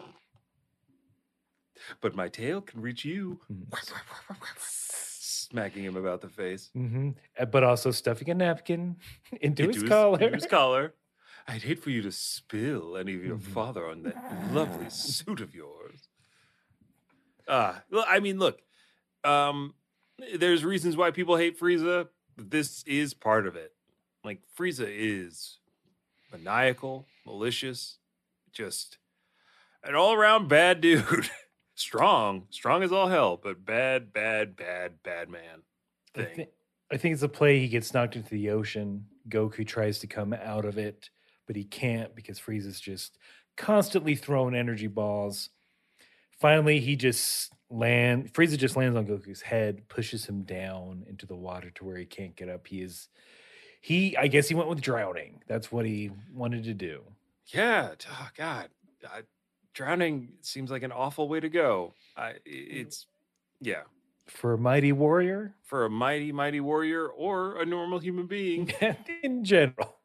[2.01, 3.39] But my tail can reach you.
[3.51, 3.67] Mm.
[4.57, 6.69] Smacking him about the face.
[6.73, 7.11] hmm
[7.51, 8.97] But also stuffing a napkin
[9.41, 10.19] into Into his collar.
[10.19, 10.93] into his collar.
[11.47, 13.41] I'd hate for you to spill any of your Mhm.
[13.53, 16.09] father on that lovely suit of yours.
[17.47, 18.61] Ah, well, I mean, look,
[19.23, 19.73] um,
[20.35, 22.09] there's reasons why people hate Frieza.
[22.35, 23.73] But this is part of it.
[24.23, 25.57] Like Frieza is
[26.31, 27.97] maniacal, malicious,
[28.51, 28.97] just
[29.83, 31.29] an all-around bad dude.
[31.75, 35.63] strong, strong as all hell, but bad, bad, bad, bad man.
[36.15, 36.35] I, Thing.
[36.35, 36.47] thi-
[36.91, 39.05] I think it's a play he gets knocked into the ocean.
[39.29, 41.09] Goku tries to come out of it,
[41.47, 43.17] but he can't because Frieza's just
[43.55, 45.49] constantly throwing energy balls.
[46.39, 51.35] Finally, he just land Frieza just lands on Goku's head, pushes him down into the
[51.35, 52.67] water to where he can't get up.
[52.67, 53.09] He is
[53.81, 55.41] he I guess he went with drowning.
[55.47, 57.03] That's what he wanted to do.
[57.47, 57.95] Yeah.
[58.09, 58.69] Oh God,
[59.07, 59.21] I,
[59.73, 61.93] drowning seems like an awful way to go.
[62.15, 63.07] I, i- it's
[63.61, 63.83] yeah.
[64.27, 68.71] For a mighty warrior for a mighty, mighty warrior or a normal human being.
[69.23, 69.96] in general.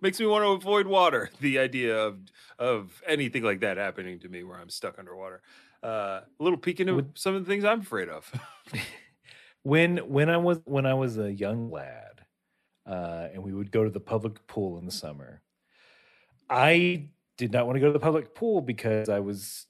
[0.00, 1.30] Makes me want to avoid water.
[1.40, 2.18] The idea of
[2.58, 5.42] of anything like that happening to me where I'm stuck underwater.
[5.82, 8.30] Uh, a little peek into some of the things I'm afraid of.
[9.62, 12.20] when when I was when I was a young lad,
[12.86, 15.42] uh, and we would go to the public pool in the summer.
[16.48, 19.66] I did not want to go to the public pool because I was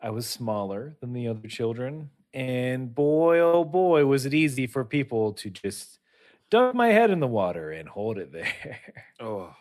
[0.00, 4.84] I was smaller than the other children, and boy oh boy was it easy for
[4.84, 5.99] people to just
[6.50, 8.78] dunk my head in the water and hold it there.
[9.20, 9.54] oh,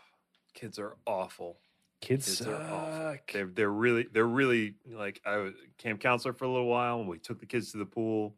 [0.53, 1.59] kids are awful.
[2.01, 3.11] Kids, Kids are awful.
[3.11, 3.31] suck.
[3.33, 7.09] They're they're really they're really like I was camp counselor for a little while and
[7.09, 8.35] we took the kids to the pool.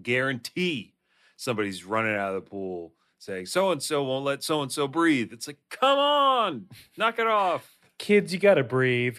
[0.00, 0.94] Guarantee
[1.36, 4.88] somebody's running out of the pool saying so and so won't let so and so
[4.88, 5.32] breathe.
[5.32, 7.76] It's like, come on, knock it off.
[7.98, 9.18] Kids, you gotta breathe.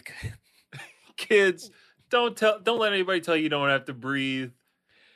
[1.16, 1.70] Kids,
[2.10, 4.50] don't tell don't let anybody tell you you don't have to breathe.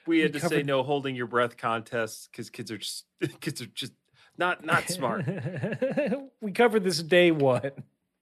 [0.07, 3.05] We We had to say no holding your breath contests because kids are just
[3.41, 3.93] kids are just
[4.37, 5.25] not not smart.
[6.41, 7.73] we covered this day one.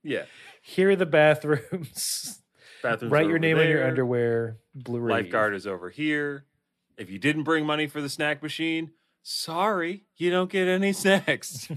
[0.03, 0.25] Yeah.
[0.63, 2.39] Here are the bathrooms.
[2.83, 4.57] Bathrooms Write your name on your underwear.
[4.75, 6.47] Blue lifeguard is over here.
[6.97, 11.69] If you didn't bring money for the snack machine, sorry, you don't get any snacks.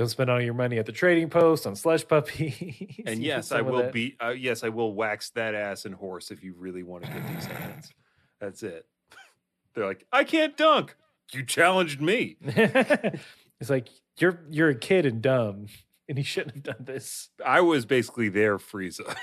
[0.00, 3.02] Don't spend all your money at the trading post on slush puppies.
[3.06, 4.16] and yes, I will be.
[4.18, 7.28] Uh, yes, I will wax that ass and horse if you really want to get
[7.28, 7.92] these hands.
[8.40, 8.86] That's it.
[9.74, 10.96] They're like, I can't dunk.
[11.32, 12.38] You challenged me.
[12.40, 15.66] it's like you're you're a kid and dumb,
[16.08, 17.28] and you shouldn't have done this.
[17.44, 19.14] I was basically their Frieza.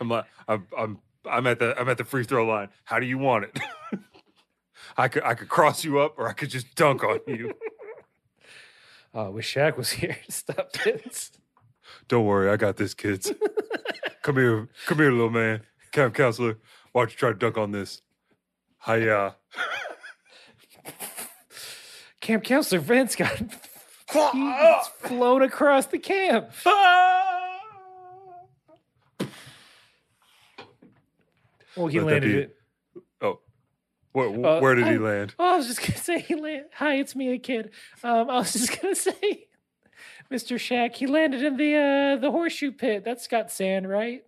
[0.00, 2.68] I'm like, I'm, I'm, I'm at the, I'm at the free throw line.
[2.84, 3.58] How do you want it?
[4.96, 7.52] I could, I could cross you up, or I could just dunk on you.
[9.16, 11.32] Oh, I wish Shaq was here to stop this.
[12.08, 13.32] Don't worry, I got this, kids.
[14.22, 15.62] come here, come here, little man.
[15.92, 16.58] Camp counselor,
[16.92, 18.02] why don't you try to dunk on this?
[18.84, 19.34] Hiya.
[22.20, 23.36] Camp counselor Vince got
[24.12, 26.50] he's flown across the camp.
[26.64, 27.58] Ah.
[31.76, 32.55] Well, he Let that landed be- it.
[34.16, 35.34] Where, Uh, where did he oh, land?
[35.38, 36.64] Oh, I was just gonna say he land.
[36.76, 37.72] Hi, it's me, a kid.
[38.02, 39.48] Um, I was just gonna say,
[40.32, 40.56] Mr.
[40.56, 43.04] Shaq, he landed in the uh the horseshoe pit.
[43.04, 44.24] That's got sand, right?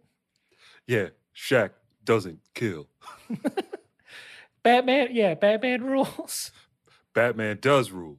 [0.86, 1.70] Yeah, Shaq
[2.04, 2.88] doesn't kill.
[4.62, 6.52] Batman, yeah, Batman rules.
[7.14, 8.18] Batman does rule.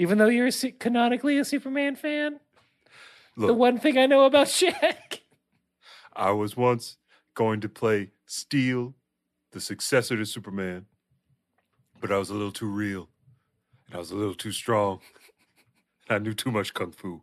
[0.00, 2.40] Even though you're a, canonically a Superman fan,
[3.36, 5.20] the one thing I know about Shaq.
[6.12, 6.96] I was once
[7.34, 8.94] going to play Steel,
[9.56, 10.84] the successor to Superman,
[11.98, 13.08] but I was a little too real,
[13.86, 15.00] and I was a little too strong.
[16.10, 17.22] and I knew too much kung fu.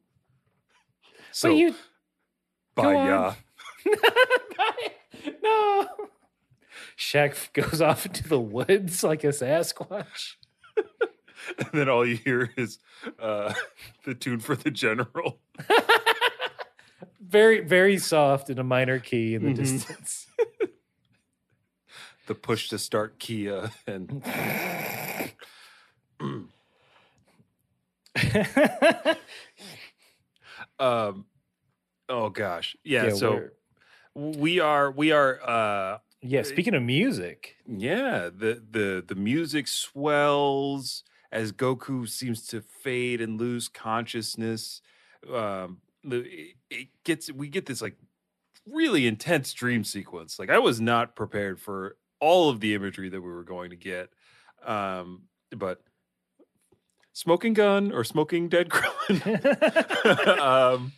[1.32, 1.76] So, but you
[2.74, 3.34] bye, ya.
[5.44, 5.88] no.
[6.98, 10.34] Shaq goes off into the woods like a Sasquatch.
[11.60, 12.80] And then all you hear is
[13.20, 13.54] uh,
[14.06, 15.42] the tune for the general.
[17.20, 19.56] Very, very soft in a minor key in the Mhm.
[19.58, 20.28] distance.
[22.28, 24.24] The push to start Kia and
[30.80, 31.26] um
[32.10, 32.76] oh gosh.
[32.84, 33.50] Yeah, so we're-
[34.16, 36.44] we are uh yeah.
[36.44, 43.40] Speaking of music, yeah the the the music swells as goku seems to fade and
[43.40, 44.82] lose consciousness.
[45.32, 47.98] Um it, it gets we get this like
[48.70, 50.38] really intense dream sequence.
[50.40, 53.76] Like i was not prepared for all of the imagery that we were going to
[53.76, 54.10] get
[54.66, 55.24] um
[55.56, 55.82] but
[57.14, 59.20] smoking gun or smoking dead Krillin
[60.40, 60.92] um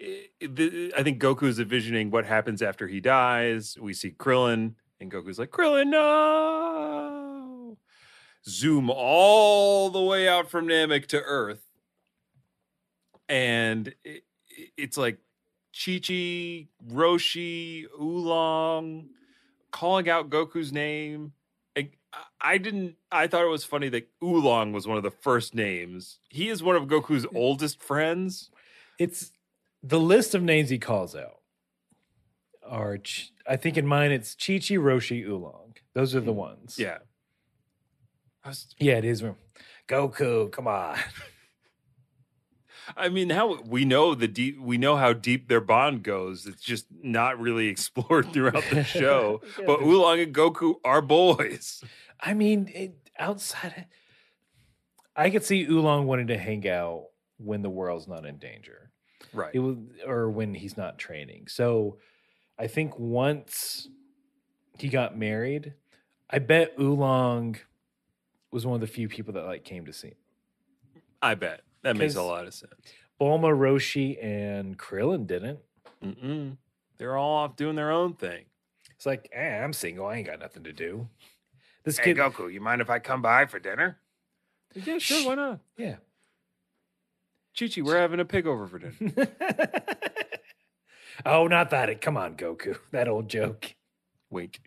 [0.00, 3.76] i- the, I think Goku is envisioning what happens after he dies.
[3.80, 7.78] We see Krillin, and Goku's like, Krillin, no!
[8.48, 11.62] Zoom all the way out from Namek to Earth.
[13.28, 14.24] And it,
[14.76, 15.18] it's like
[15.72, 19.08] Chi Chi, Roshi, Oolong
[19.76, 21.32] calling out Goku's name.
[21.76, 21.90] I,
[22.40, 26.18] I didn't, I thought it was funny that Oolong was one of the first names.
[26.30, 28.50] He is one of Goku's oldest friends.
[28.98, 29.32] it's
[29.82, 31.40] the list of names he calls out
[32.66, 32.98] are,
[33.48, 35.74] I think in mine it's Chi Chi, Roshi, Oolong.
[35.94, 36.76] Those are the ones.
[36.76, 36.98] Mm, Yeah.
[38.44, 39.22] Was, Yeah, it is.
[39.88, 40.96] Goku, come on.
[42.96, 46.46] I mean, how we know the deep, we know how deep their bond goes.
[46.46, 49.40] It's just not really explored throughout the show.
[49.58, 51.82] Yeah, but but- Oolong and Goku are boys.
[52.20, 53.84] I mean, it, outside, of,
[55.14, 57.06] I could see Oolong wanting to hang out
[57.38, 58.90] when the world's not in danger.
[59.32, 59.50] Right.
[59.54, 59.76] It was,
[60.06, 61.48] or when he's not training.
[61.48, 61.98] So
[62.58, 63.88] I think once
[64.78, 65.74] he got married,
[66.30, 67.56] I bet Oolong
[68.50, 70.16] was one of the few people that like came to see him.
[71.20, 72.74] I bet that makes a lot of sense.
[73.20, 75.60] Bulma, Roshi, and Krillin didn't.
[76.04, 76.56] Mm-mm.
[76.98, 78.44] They're all off doing their own thing.
[78.94, 80.06] It's like, eh, I'm single.
[80.06, 81.08] I ain't got nothing to do.
[81.84, 83.98] This Hey kid, Goku, you mind if I come by for dinner?
[84.74, 85.26] Yeah, sure.
[85.28, 85.60] Why not?
[85.76, 85.96] yeah.
[87.58, 88.94] Chi Chi, we're having a pig over for dinner.
[91.26, 92.00] oh, not that.
[92.00, 92.76] Come on, Goku.
[92.90, 93.74] That old joke.
[94.30, 94.60] wink,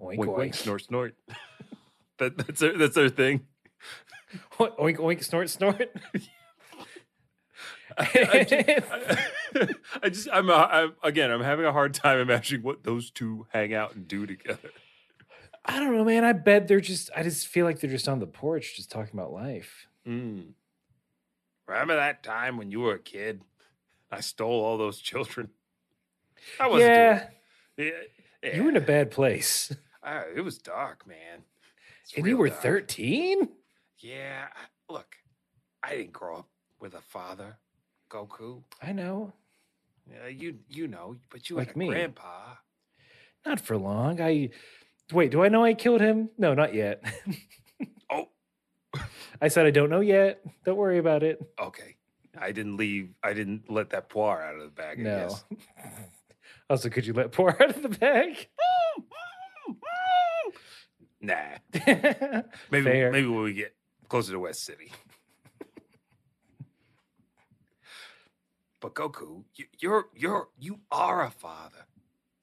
[0.00, 0.36] Oink, wink, oink.
[0.36, 1.14] wink, snort, snort.
[2.18, 3.46] that, that's their, that's their thing.
[4.58, 5.90] Oink, oink, snort, snort.
[7.98, 8.86] I, just,
[10.02, 13.46] I just, I'm, uh, I'm, again, I'm having a hard time imagining what those two
[13.50, 14.70] hang out and do together.
[15.64, 16.24] I don't know, man.
[16.24, 19.18] I bet they're just, I just feel like they're just on the porch just talking
[19.18, 19.86] about life.
[20.06, 20.52] Mm.
[21.66, 23.42] Remember that time when you were a kid?
[24.10, 25.50] I stole all those children.
[26.60, 27.26] I wasn't yeah,
[27.76, 27.92] doing
[28.42, 29.74] yeah, you were in a bad place.
[30.02, 31.42] Uh, it was dark, man.
[32.04, 32.62] It's And you were dark.
[32.62, 33.48] 13?
[34.00, 34.46] Yeah,
[34.88, 35.06] look,
[35.82, 36.48] I didn't grow up
[36.80, 37.56] with a father,
[38.10, 38.62] Goku.
[38.82, 39.32] I know.
[40.10, 41.88] Yeah, you you know, but you Like had a me.
[41.88, 42.54] grandpa.
[43.44, 44.20] Not for long.
[44.20, 44.50] I,
[45.12, 46.30] wait, do I know I killed him?
[46.38, 47.02] No, not yet.
[48.10, 48.26] Oh,
[49.40, 50.40] I said I don't know yet.
[50.64, 51.38] Don't worry about it.
[51.60, 51.96] okay.
[52.40, 53.10] I didn't leave.
[53.22, 54.98] I didn't let that Puar out of the bag.
[55.00, 55.28] I No.
[55.28, 55.44] guess.
[56.70, 58.48] Also, could you let Puar out of the bag?
[61.20, 61.34] Nah.
[62.70, 63.10] Maybe Fair.
[63.12, 63.74] maybe when we get
[64.08, 64.92] closer to West City.
[68.80, 71.86] but Goku, you, you're you're you are a father.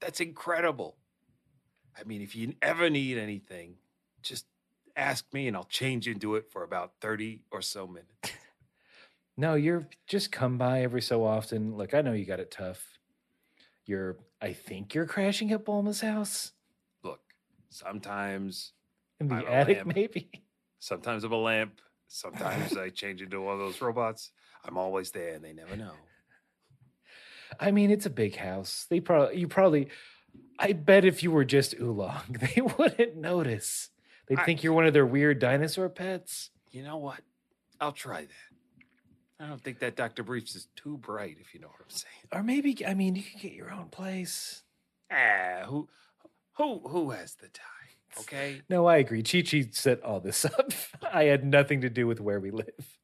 [0.00, 0.96] That's incredible.
[1.98, 3.76] I mean, if you ever need anything,
[4.22, 4.46] just
[4.96, 8.36] ask me and I'll change into it for about 30 or so minutes.
[9.38, 11.76] No, you're just come by every so often.
[11.76, 12.98] Look, I know you got it tough.
[13.84, 16.52] You're, I think you're crashing at Bulma's house
[17.02, 17.20] Look,
[17.68, 18.72] sometimes
[19.20, 20.30] in the attic, maybe.
[20.86, 24.30] Sometimes I'm a lamp, sometimes I change into one of those robots.
[24.64, 25.92] I'm always there and they never know.
[27.60, 28.86] I mean, it's a big house.
[28.88, 29.88] They probably, you probably,
[30.58, 33.90] I bet if you were just Oolong, they wouldn't notice.
[34.28, 36.50] They'd think you're one of their weird dinosaur pets.
[36.70, 37.20] You know what?
[37.80, 39.44] I'll try that.
[39.44, 40.22] I don't think that Dr.
[40.22, 42.24] Briefs is too bright, if you know what I'm saying.
[42.32, 44.62] Or maybe, I mean, you could get your own place.
[45.12, 45.88] Ah, who
[46.54, 47.75] who who has the time?
[48.20, 48.62] Okay.
[48.68, 49.22] No, I agree.
[49.22, 50.72] Chi Chi set all this up.
[51.12, 52.98] I had nothing to do with where we live.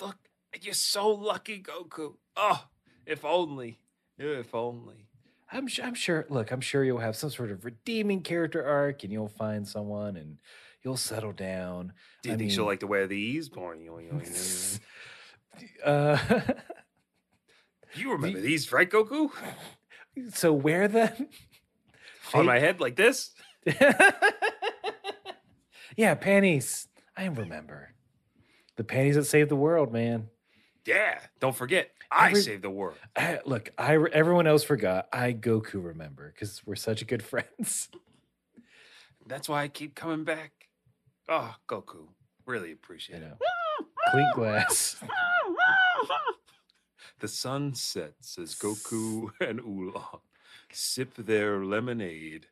[0.00, 0.16] Look,
[0.60, 2.14] you're so lucky, Goku.
[2.36, 2.64] Oh,
[3.06, 3.78] if only.
[4.18, 5.06] If only.
[5.50, 6.26] I'm sure, I'm sure.
[6.28, 10.16] Look, I'm sure you'll have some sort of redeeming character arc, and you'll find someone,
[10.16, 10.38] and
[10.82, 11.92] you'll settle down.
[12.22, 13.50] Do you I think she'll like to wear these?
[15.84, 16.18] Uh,
[17.94, 19.30] You remember these, right, Goku?
[20.32, 21.28] so wear them.
[22.32, 23.30] On my head like this?
[25.96, 26.88] yeah, panties.
[27.16, 27.94] I remember
[28.76, 30.28] the panties that saved the world, man.
[30.86, 31.18] Yeah.
[31.40, 32.96] Don't forget, I Every- saved the world.
[33.16, 35.08] I, look, I everyone else forgot.
[35.12, 37.88] I Goku remember because we're such good friends.
[39.26, 40.52] That's why I keep coming back.
[41.28, 42.08] Oh, Goku.
[42.46, 43.32] Really appreciate it.
[44.10, 44.96] clink glass.
[47.20, 50.20] The sun sets as Goku and Oolong
[50.72, 52.48] sip their lemonade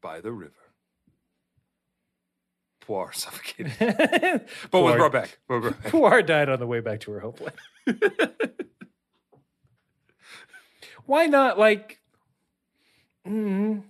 [0.00, 0.52] by the river.
[2.86, 3.72] Puar suffocated,
[4.70, 5.38] but was brought back.
[5.46, 5.92] Brought back.
[5.92, 7.56] Puar died on the way back to her homeland.
[11.06, 11.58] Why not?
[11.58, 12.00] Like,
[13.26, 13.82] mm,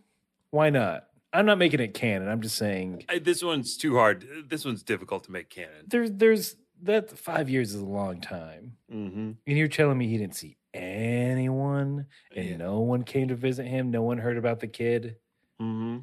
[0.51, 1.07] why not?
[1.33, 2.29] I'm not making it canon.
[2.29, 4.27] I'm just saying I- this one's too hard.
[4.49, 5.85] This one's difficult to make canon.
[5.87, 9.31] there's there's that five years is a long time, Mm-hmm.
[9.47, 12.57] and you're telling me he didn't see anyone, and Yeah.
[12.57, 13.91] no one came to visit him.
[13.91, 15.17] No one heard about the kid.
[15.61, 15.99] Mm-hmm.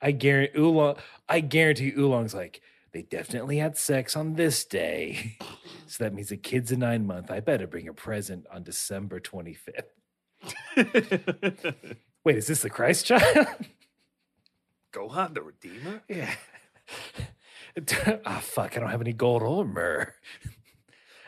[0.00, 0.96] I guarantee Oolong.
[1.28, 2.60] I guarantee Oolong's like
[2.92, 5.36] they definitely had sex on this day,
[5.86, 7.30] so that means the kid's a nine month.
[7.30, 9.82] I better bring a present on December 25th.
[12.24, 13.46] Wait, is this the Christ child?
[14.92, 16.02] Gohan the Redeemer?
[16.08, 16.34] yeah.
[18.24, 18.76] Ah, fuck!
[18.76, 20.12] I don't have any gold or myrrh,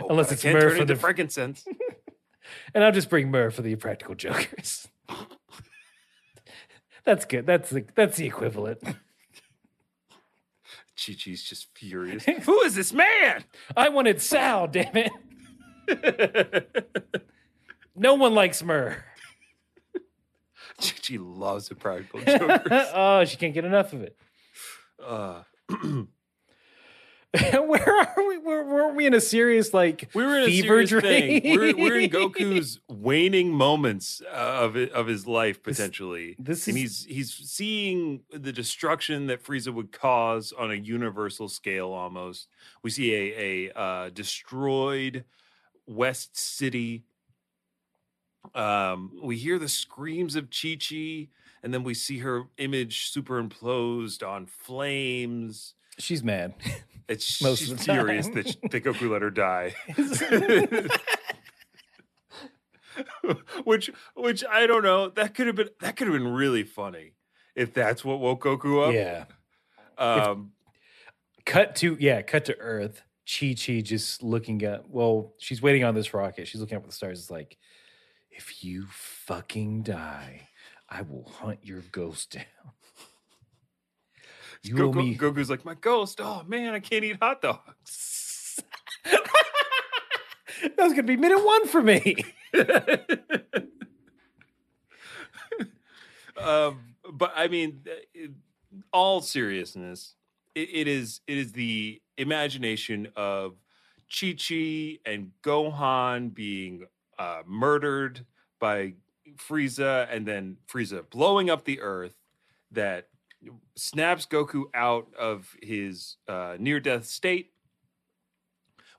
[0.00, 1.64] Oh, Unless it's myrrh for the- frankincense.
[2.74, 4.88] and I'll just bring myrrh for the practical jokers.
[7.04, 7.46] That's good.
[7.46, 8.82] That's the that's the equivalent.
[11.06, 12.24] Chi Chi's just furious.
[12.42, 13.44] Who is this man?
[13.76, 14.68] I wanted Sal.
[14.68, 15.12] Damn it!
[17.96, 19.04] No one likes myrrh.
[20.80, 22.86] Chi Chi loves the practical jokers.
[22.94, 24.16] oh, she can't get enough of it.
[25.04, 25.42] Uh,
[27.52, 28.38] Where are we?
[28.38, 31.40] Were, weren't we in a serious like We were in a fever serious thing.
[31.42, 31.56] dream?
[31.58, 36.76] We're, we're in Goku's waning moments uh, of of his life This- potentially, This and
[36.76, 41.92] is he's he's seeing the destruction that Frieza would cause on a universal scale.
[41.92, 42.48] Almost,
[42.82, 45.24] we see a a uh, destroyed
[45.86, 47.04] West City.
[48.54, 51.28] Um, we hear the screams of Chi Chi,
[51.62, 55.74] and then we see her image superimposed on flames.
[55.98, 56.54] she's mad.
[57.10, 58.34] It's Most she's of the furious time.
[58.36, 59.74] that, sh- that Goku let her die.
[63.64, 65.08] which which I don't know.
[65.10, 67.12] That could have been that could have been really funny
[67.54, 68.94] if that's what woke Goku up.
[68.94, 69.24] yeah.
[69.98, 70.52] Um
[71.46, 73.02] Cut to yeah, cut to Earth.
[73.26, 76.46] Chi Chi just looking at well, she's waiting on this rocket.
[76.48, 77.20] She's looking up at the stars.
[77.20, 77.56] It's like,
[78.30, 80.48] if you fucking die,
[80.88, 82.44] I will hunt your ghost down.
[84.62, 85.16] You Goku.
[85.16, 86.20] Goku's like, my ghost.
[86.22, 88.60] Oh man, I can't eat hot dogs.
[89.04, 89.22] that
[90.78, 92.16] was gonna be minute one for me.
[96.36, 96.80] um,
[97.12, 98.30] but I mean, uh, it-
[98.92, 100.14] all seriousness,
[100.54, 103.56] it, it is it is the imagination of
[104.08, 106.86] Chi Chi and Gohan being
[107.18, 108.24] uh, murdered
[108.60, 108.94] by
[109.36, 112.14] Frieza, and then Frieza blowing up the Earth
[112.70, 113.08] that
[113.76, 117.52] snaps Goku out of his uh, near death state.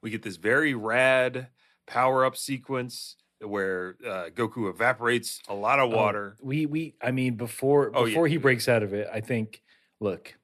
[0.01, 1.47] We get this very rad
[1.87, 6.37] power up sequence where uh, Goku evaporates a lot of Oh, water.
[6.41, 8.05] we we I mean before Oh, yeah.
[8.11, 9.61] before he breaks out of it, I think
[9.99, 10.35] look,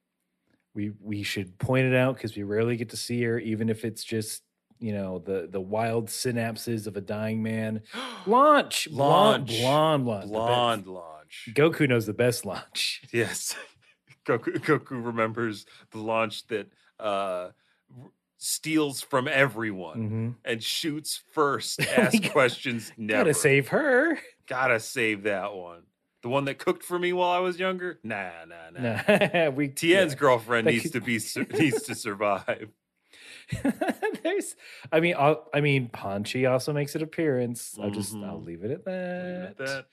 [0.73, 3.83] we we should point it out because we rarely get to see her, even if
[3.85, 4.43] it's just
[4.79, 7.81] you know the the wild synapses of a dying man.
[8.27, 9.59] Launch, Launch.
[9.59, 11.49] blonde, blonde, the Blonde launch.
[11.53, 13.01] Goku knows the best launch.
[13.11, 13.55] Yes.
[14.27, 16.67] Goku, Goku remembers the launch that
[16.99, 17.49] uh,
[18.37, 20.35] steals from everyone Mhm.
[20.45, 23.23] and shoots first, asks questions never.
[23.23, 24.19] Gotta save her.
[24.47, 25.83] Gotta save that one.
[26.23, 27.99] The one that cooked for me while I was younger?
[28.03, 29.01] Nah, nah, nah.
[29.07, 30.17] Nah, we Tien's yeah.
[30.19, 31.19] girlfriend That needs could- to be
[31.57, 32.69] needs to survive.
[34.23, 34.55] There's,
[34.91, 37.77] I mean, I'll, I mean, Panchi also makes an appearance.
[37.81, 38.45] I'll just, I'll Mhm.
[38.45, 39.25] leave it at that.
[39.25, 39.85] It at that.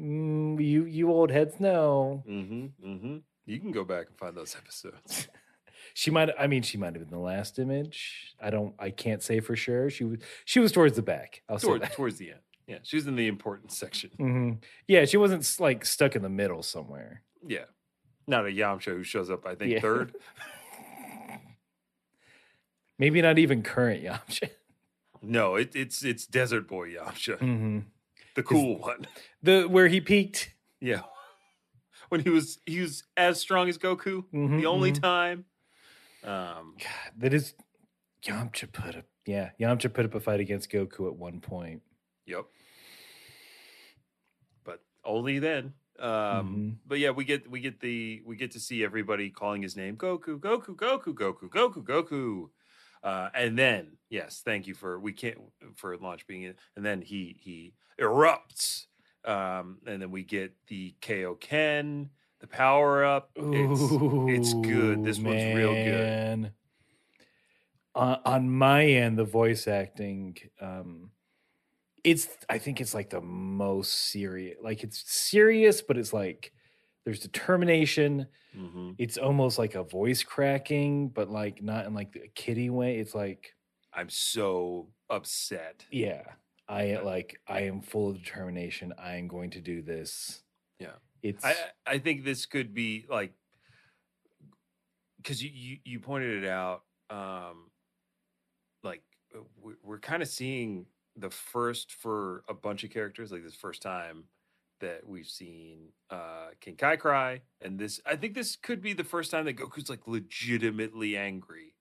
[0.00, 2.24] Mm, you, you old heads know.
[2.26, 3.16] Mm-hmm.
[3.42, 3.52] Mm-hmm.
[3.52, 5.28] You can go back and find those episodes.
[5.94, 6.30] She might.
[6.38, 8.34] I mean, she might have been the last image.
[8.40, 8.74] I don't.
[8.78, 9.90] I can't say for sure.
[9.90, 10.20] She was.
[10.46, 11.42] She was towards the back.
[11.50, 11.92] I'll say that.
[11.92, 12.40] towards the end.
[12.66, 14.08] Yeah, she was in the important section.
[14.18, 14.62] Mhm.
[14.86, 17.22] Yeah, she wasn't like stuck in the middle somewhere.
[17.46, 17.64] Yeah.
[18.26, 19.80] Not a Yamcha who shows up, I think, Yeah.
[19.80, 20.14] third.
[22.98, 24.50] Maybe not even current Yamcha.
[25.20, 27.80] No, it, it's it's Desert Boy Yamcha, hmm
[28.34, 29.06] the cool one.
[29.42, 30.54] The where he peaked.
[30.80, 31.02] Yeah.
[32.12, 35.00] When he was he was as strong as Goku, Mhm, the only mhm.
[35.00, 35.46] time.
[36.22, 37.54] Um God, that is
[38.22, 39.06] Yamcha put up.
[39.24, 41.80] Yeah, Yamcha put up a fight against Goku at one point.
[42.26, 42.44] Yep.
[44.62, 45.72] But only then.
[45.98, 46.76] Um Mhm.
[46.84, 49.96] but yeah, we get we get the we get to see everybody calling his name
[49.96, 52.50] Goku, Goku, Goku, Goku, Goku, Goku.
[53.02, 55.38] Uh and then, yes, thank you for we can't
[55.76, 58.88] for launch being in and then he he erupts.
[59.24, 62.08] Um and then we get the Kaioken,
[62.40, 63.30] the power up.
[63.36, 63.80] It's
[64.52, 65.04] it's good.
[65.04, 65.84] This Ooh, one's real good.
[65.84, 66.52] man.
[67.94, 71.10] On, on my end, the voice acting, um,
[72.02, 74.56] it's I think it's like the most serious.
[74.62, 76.52] Like it's serious, but it's like
[77.04, 78.26] there's determination.
[78.56, 78.94] Mhm.
[78.98, 82.98] It's almost like a voice cracking, but like not in like a kiddie way.
[82.98, 83.54] It's like
[83.92, 85.84] I'm so upset.
[85.90, 86.22] yeah,
[86.72, 88.94] I like I am full of determination.
[88.98, 90.42] I am going to do this.
[90.78, 90.94] Yeah.
[91.22, 91.54] It's I
[91.86, 93.34] I think this could be like
[95.18, 96.82] because you, you you pointed it out.
[97.10, 97.70] Um,
[98.82, 99.02] like
[99.34, 103.54] uh, we- we're kind of seeing the first for a bunch of characters, like this
[103.54, 104.24] first time
[104.80, 109.04] that we've seen uh King Kai cry, and this I think this could be the
[109.04, 111.71] first time that Goku's like legitimately angry.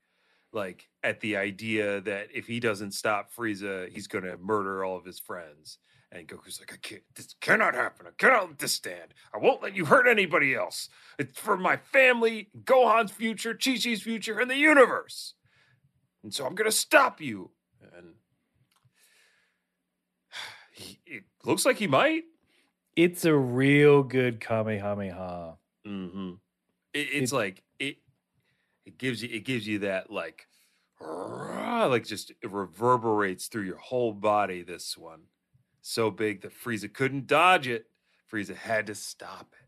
[0.53, 5.05] Like at the idea that if he doesn't stop Frieza, he's gonna murder all of
[5.05, 5.77] his friends.
[6.13, 8.05] And Goku's like, I can't, this cannot happen.
[8.05, 9.13] I cannot let this stand.
[9.33, 10.89] I won't let you hurt anybody else.
[11.17, 15.35] It's for my family, Gohan's future, Chi Chi's future, and the universe.
[16.21, 17.51] And so I'm going to stop you.
[17.95, 18.07] And
[20.73, 22.23] he, it looks like he might.
[22.97, 25.55] it's a real good Kamehameha.
[25.87, 26.31] Mm-hmm.
[26.93, 27.95] It, it's It- like, it,
[28.86, 30.47] it gives you, it gives you that like,
[30.99, 34.63] like just it reverberates through your whole body.
[34.63, 35.21] This one
[35.82, 37.86] so big that Frieza couldn't dodge it.
[38.32, 39.67] Frieza had to stop it,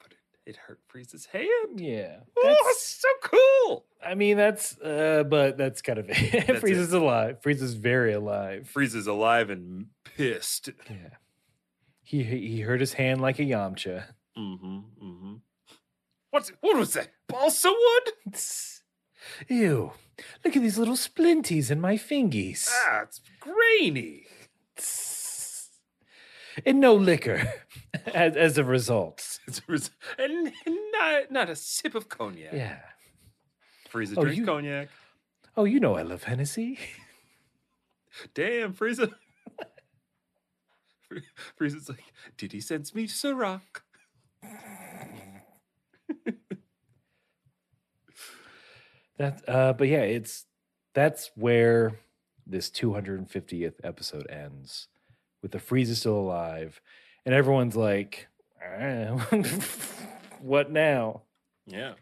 [0.00, 1.80] but it it hurt Frieza's hand.
[1.80, 2.18] Yeah.
[2.36, 3.84] Oh, That's, so cool.
[4.04, 6.46] I mean, that's, uh, but that's kind of it.
[6.46, 7.40] That's Frieza's alive.
[7.42, 8.70] Frieza's very alive.
[8.72, 10.70] Frieza's alive and pissed.
[10.88, 11.16] Yeah.
[12.02, 14.04] He he hurt his hand like a Yamcha.
[14.38, 14.78] Mm-hmm.
[15.02, 15.34] Mm-hmm.
[16.36, 17.08] What's what was that?
[17.28, 18.34] Balsa wood?
[19.48, 19.92] Ew.
[20.44, 22.68] Look at these little splinties in my fingies.
[22.70, 24.26] Ah, it's grainy.
[26.64, 27.52] And no liquor
[28.14, 29.38] as, as a result.
[30.18, 30.52] And
[30.92, 32.52] not, not a sip of cognac.
[32.54, 32.78] Yeah.
[33.92, 34.88] Frieza Oh, drinks you- cognac.
[35.56, 36.78] Oh, you know I love Hennessy.
[38.34, 39.12] Damn, Frieza.
[41.08, 41.22] Fri-
[41.60, 42.04] Frieza's like,
[42.38, 43.60] did he sense me, to Ciroc?
[49.18, 50.46] That uh but yeah, it's
[50.94, 51.98] that's where
[52.46, 54.88] this 250th episode ends
[55.42, 56.80] with the Frieza still alive
[57.24, 58.28] and everyone's like
[58.62, 59.26] "Ah,
[60.40, 61.22] what now?
[61.66, 61.94] Yeah.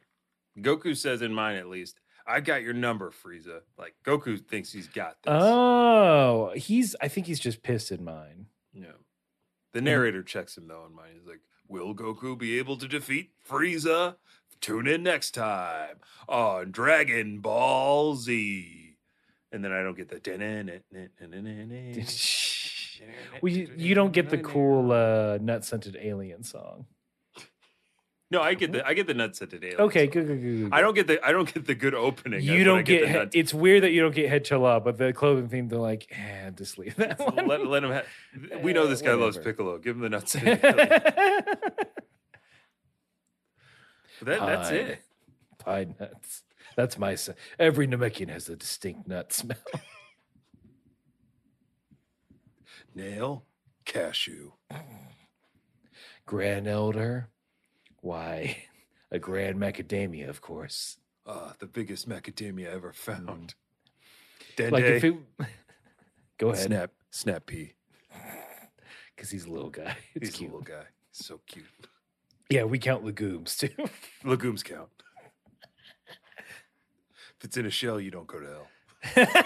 [0.59, 3.61] Goku says in mine at least, I got your number, Frieza.
[3.79, 5.33] Like Goku thinks he's got this.
[5.33, 8.47] Oh, he's I think he's just pissed in mine.
[8.73, 8.93] Yeah.
[9.73, 11.11] The narrator checks him though in mine.
[11.19, 14.17] He's like, Will Goku be able to defeat Frieza?
[14.65, 15.97] Tune in next time
[16.27, 18.97] on Dragon Ball Z.
[19.53, 20.19] And then I don't get the
[23.43, 26.87] well, you, you don't get the cool uh nut scented alien song.
[28.31, 29.81] No, I get the I get the nut scented alien.
[29.83, 30.13] Okay, song.
[30.13, 30.73] good, good, good, good.
[30.73, 32.41] I don't get the I don't get the good opening.
[32.41, 33.03] You don't get.
[33.03, 35.79] the he- it's weird that you don't get head chala, but the clothing theme, they're
[35.79, 37.47] like, eh, just leave that one.
[37.47, 38.07] let, let him have.
[38.63, 39.37] We know Eh, this guy loves.
[39.37, 39.77] Piccolo.
[39.77, 40.33] Give him the nuts.
[40.33, 40.63] scented
[44.25, 44.79] that, that's Pine.
[44.79, 45.03] it.
[45.59, 46.43] Pine nuts.
[46.77, 47.13] That's my.
[47.13, 49.57] s- Every Namekian has a distinct nut smell.
[52.95, 53.45] Nail,
[53.85, 54.53] cashew.
[56.27, 57.29] Grand Elder.
[58.01, 58.65] Why,
[59.11, 60.99] a Grand Macadamia, of course.
[61.27, 63.55] Ah, the biggest macadamia ever found.
[64.57, 65.15] Dende, Like if it.
[66.39, 67.73] Go ahead, snap, snap pea.
[69.17, 69.97] because he's a little guy.
[70.15, 70.51] It's He's cute.
[70.51, 70.85] a little guy.
[71.13, 71.65] So cute.
[72.51, 73.71] Yeah, we count legumes too.
[74.25, 74.89] Legumes count.
[77.39, 79.45] if it's in a shell, you don't go to hell.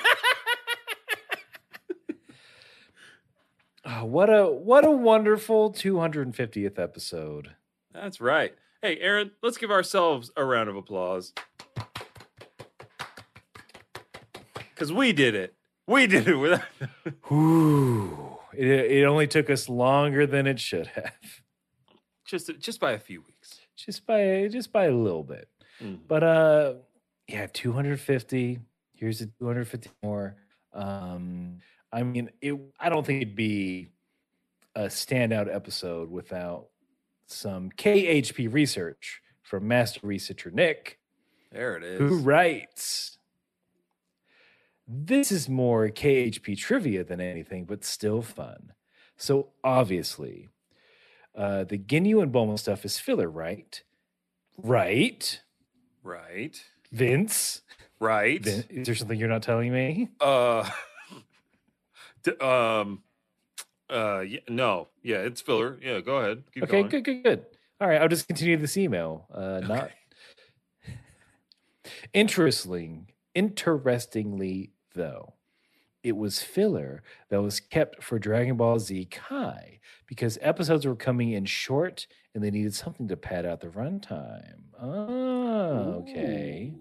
[3.85, 7.55] Oh, what a what a wonderful 250th episode.
[7.93, 8.55] That's right.
[8.83, 11.33] Hey, Aaron, let's give ourselves a round of applause.
[14.75, 15.55] Because we did it.
[15.87, 16.63] We did it without.
[17.29, 18.39] Whew.
[18.53, 21.13] It, it only took us longer than it should have.
[22.29, 23.59] Just just by a few weeks.
[23.77, 25.49] Just by just by a little bit.
[25.83, 25.99] Mm.
[26.07, 26.75] But uh
[27.27, 28.61] yeah, 250.
[28.95, 30.37] Here's a 250 more.
[30.73, 31.59] Um
[31.91, 33.89] I mean, it I don't think it'd be
[34.77, 36.69] a standout episode without
[37.27, 40.99] some KHP research from master researcher Nick,
[41.51, 41.99] There it is.
[41.99, 43.19] who writes
[44.87, 48.73] This is more KHP trivia than anything, but still fun.
[49.17, 50.49] So obviously,
[51.35, 53.83] uh, the Ginyu and Bulma stuff is filler, right?
[54.57, 55.41] Right,
[56.03, 56.61] Right.
[56.91, 57.63] Vince.
[58.01, 58.43] Right.
[58.43, 60.09] Vin- is there something you're not telling me?
[60.21, 60.69] Uh,
[62.23, 63.03] d- um,
[63.91, 65.79] uh, yeah, no, yeah, it's filler.
[65.83, 66.45] Yeah, go ahead.
[66.55, 66.89] Keep okay, going.
[66.89, 67.47] good, good, good.
[67.81, 69.27] All right, I'll just continue this email.
[69.33, 69.91] Uh, not
[72.13, 73.09] interesting.
[73.35, 75.35] Interestingly, though,
[76.09, 81.33] it was filler that was kept for Dragon Ball Z Kai because episodes were coming
[81.33, 84.63] in short and they needed something to pad out the runtime.
[84.81, 86.73] Oh, okay.
[86.75, 86.81] Ooh.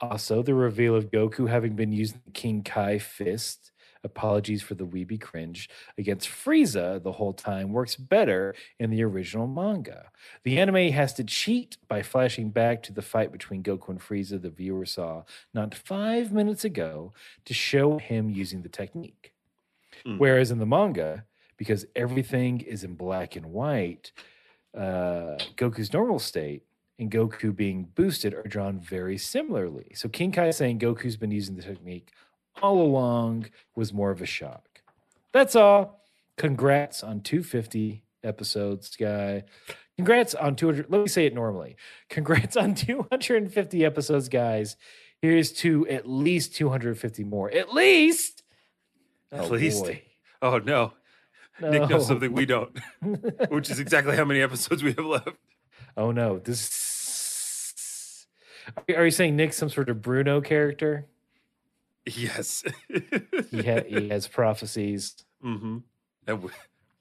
[0.00, 3.70] Also, the reveal of Goku having been using the King Kai fist,
[4.04, 5.68] apologies for the weeby cringe,
[5.98, 10.10] against Frieza the whole time works better in the original manga.
[10.44, 14.40] The anime has to cheat by flashing back to the fight between Goku and Frieza
[14.40, 15.24] the viewer saw
[15.54, 17.12] not five minutes ago
[17.44, 19.32] to show him using the technique.
[20.06, 20.18] Mm.
[20.18, 21.24] Whereas in the manga,
[21.56, 24.12] because everything is in black and white,
[24.76, 26.62] uh, Goku's normal state
[26.98, 29.92] and Goku being boosted are drawn very similarly.
[29.94, 32.12] So King Kai is saying Goku's been using the technique
[32.62, 34.82] all along was more of a shock.
[35.32, 36.02] That's all.
[36.36, 39.44] Congrats on 250 episodes, guy.
[39.96, 40.86] Congrats on 200.
[40.90, 41.76] Let me say it normally.
[42.08, 44.76] Congrats on 250 episodes, guys.
[45.20, 47.50] Here's to at least 250 more.
[47.50, 48.42] At least.
[49.30, 49.82] At Oh, least.
[49.84, 50.02] boy.
[50.42, 50.92] Oh no.
[51.60, 52.78] Nick knows something we don't,
[53.50, 55.28] which is exactly how many episodes we have left.
[55.94, 58.26] Oh no, this
[58.96, 61.06] Are you saying Nick's some sort of Bruno character?
[62.06, 62.64] Yes.
[63.50, 65.16] He, ha- he has prophecies.
[65.44, 65.78] mm-hmm.
[66.26, 66.50] And we,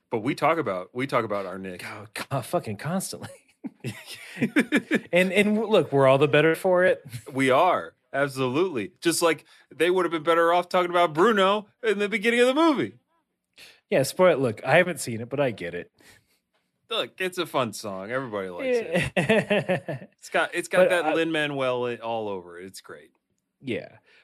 [0.10, 1.82] but we talk about we talk about our Nick.
[1.84, 3.30] God, co- fucking constantly.
[5.12, 7.04] and and look, we're all the better for it.
[7.32, 9.46] we are absolutely just like
[9.76, 12.96] they would have been better off talking about Bruno in the beginning of the movie.
[13.90, 14.38] Yeah, spoil.
[14.38, 15.92] Look, I haven't seen it, but I get it.
[16.90, 18.12] Look, it's a fun song.
[18.12, 19.12] Everybody likes it.
[19.16, 22.66] yeah, It's got it's got But that Lin Manuel all over it.
[22.66, 23.12] It's great.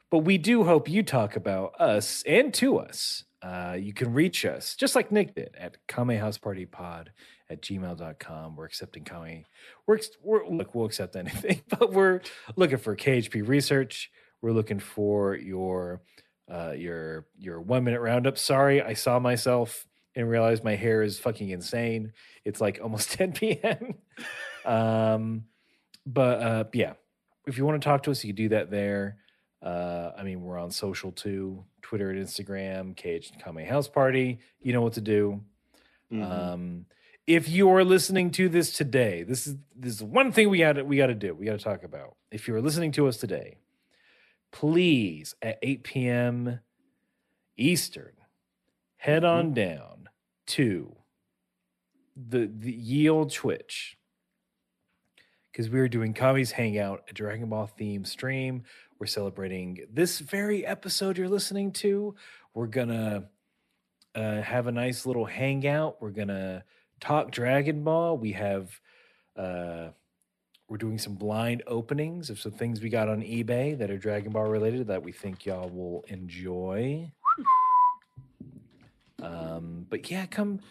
[0.10, 3.24] But we do hope you talk about us and to us.
[3.42, 7.08] Uh, you can reach us just like Nick did at kamehousepartypod
[7.50, 8.56] at gmail.com.
[8.56, 9.46] We're accepting Kame.
[9.86, 12.22] We're, we're look, we'll accept anything, but we're
[12.56, 14.10] looking for KHP research.
[14.42, 16.02] We're looking for your
[16.52, 18.38] uh, your your one minute roundup.
[18.38, 22.14] Sorry, I saw myself and realized my hair is fucking insane.
[22.46, 23.96] It's like almost 10 p.m.
[24.66, 25.44] um,
[26.06, 26.94] but uh, yeah,
[27.48, 29.18] if you want to talk to us, you can do that there.
[29.62, 34.40] Uh, I mean, we're on social too Twitter and Instagram, KH Kame House Party.
[34.62, 35.42] You know what to do.
[36.12, 36.24] Mhm.
[36.24, 36.86] Um,
[37.28, 40.86] if you are listening to this today, this is this is one thing we got
[40.86, 41.34] we got to do.
[41.34, 42.16] We got to talk about.
[42.32, 43.58] If you are listening to us today,
[44.52, 46.60] please at 8 p.m.
[47.58, 48.12] Eastern,
[48.98, 50.10] head on down
[50.48, 50.96] to
[52.16, 53.98] the the Yield Twitch
[55.52, 58.64] because we are doing Kami's Hangout, a Dragon Ball theme stream.
[59.06, 62.16] We're celebrating this very episode you're listening to.
[62.56, 63.26] We're gonna
[64.16, 66.02] uh, have a nice little hangout.
[66.02, 66.64] We're gonna
[67.00, 68.18] talk Dragon Ball.
[68.18, 68.82] We have
[69.38, 69.90] uh,
[70.68, 74.32] we're doing some blind openings of some things we got on eBay that are Dragon
[74.32, 77.12] Ball related that we think y'all will enjoy.
[79.22, 80.62] Um, but yeah, come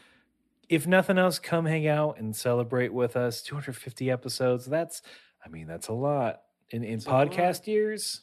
[0.69, 3.43] if nothing else, come hang out and celebrate with us.
[3.43, 4.67] 250 episodes.
[4.67, 5.03] That's
[5.47, 6.41] I mean, that's a lot.
[6.71, 8.23] In in It's podcast years.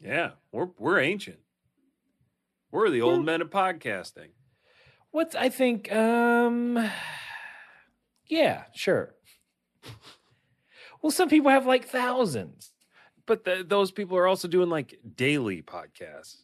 [0.00, 1.38] Yeah, we're we're ancient.
[2.70, 4.28] We're the old men of podcasting.
[5.10, 6.90] What's I think um
[8.26, 9.14] yeah, sure.
[11.02, 12.72] Well, some people have like thousands.
[13.26, 16.42] But the, those people are also doing like daily podcasts.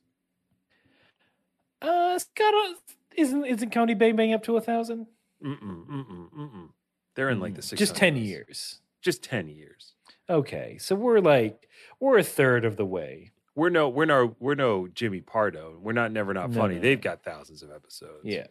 [1.80, 2.74] Uh Scott uh,
[3.16, 5.06] isn't isn't Comedy Bang Bang up to a thousand?
[5.44, 6.68] Mm-mm, mm-mm, mm-mm.
[7.14, 7.78] They're in like the six.
[7.78, 8.80] just ten years.
[9.00, 9.94] Just ten years.
[10.30, 10.78] Okay.
[10.78, 11.68] So we're like
[12.00, 13.32] we're a third of the way.
[13.54, 15.78] We're no, we're no, we're no Jimmy Pardo.
[15.80, 16.76] We're not never not funny.
[16.76, 18.20] no, They've got thousands of episodes.
[18.24, 18.46] Yeah.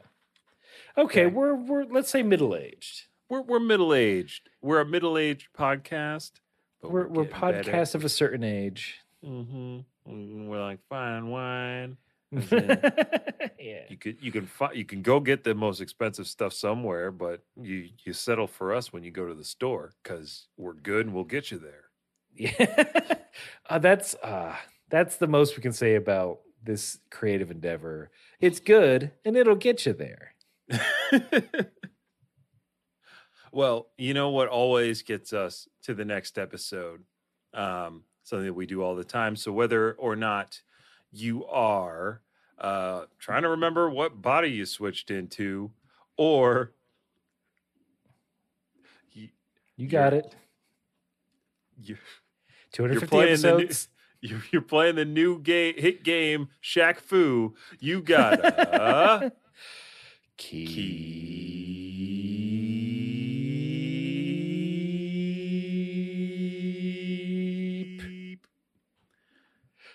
[0.98, 3.04] Okay, we're we're let's say middle aged.
[3.30, 4.50] we're we're middle aged.
[4.62, 6.32] We're a middle aged podcast.
[6.82, 7.72] but We're we're getting better.
[7.72, 9.00] podcasts of a certain age.
[9.26, 10.48] Mm-hmm.
[10.48, 11.98] We're like fine wine.
[12.32, 13.84] yeah.
[13.90, 17.42] You could you can fi- you can go get the most expensive stuff somewhere, but
[17.62, 21.16] you you settle for us when you go to the store because we're good and
[21.16, 21.86] we'll get you there.
[22.36, 22.86] Yeah.
[23.70, 24.56] uh, that's uh
[24.92, 28.12] that's the most we can say about this creative endeavor.
[28.40, 30.36] It's good and it'll get you there.
[33.52, 37.04] well, you know what always gets us to the next episode?
[37.54, 39.36] Um, something that we do all the time.
[39.36, 40.62] So whether or not
[41.12, 42.22] you are
[42.60, 45.72] uh, trying to remember what body you switched into,
[46.16, 46.72] or
[49.12, 49.30] you,
[49.76, 50.34] You got it.
[51.82, 51.98] you,
[52.74, 53.88] 250 playing the new- episodes.
[54.22, 57.56] You're playing the new game, hit game, Shaq Fu.
[57.80, 59.32] You gotta
[60.38, 60.82] keep,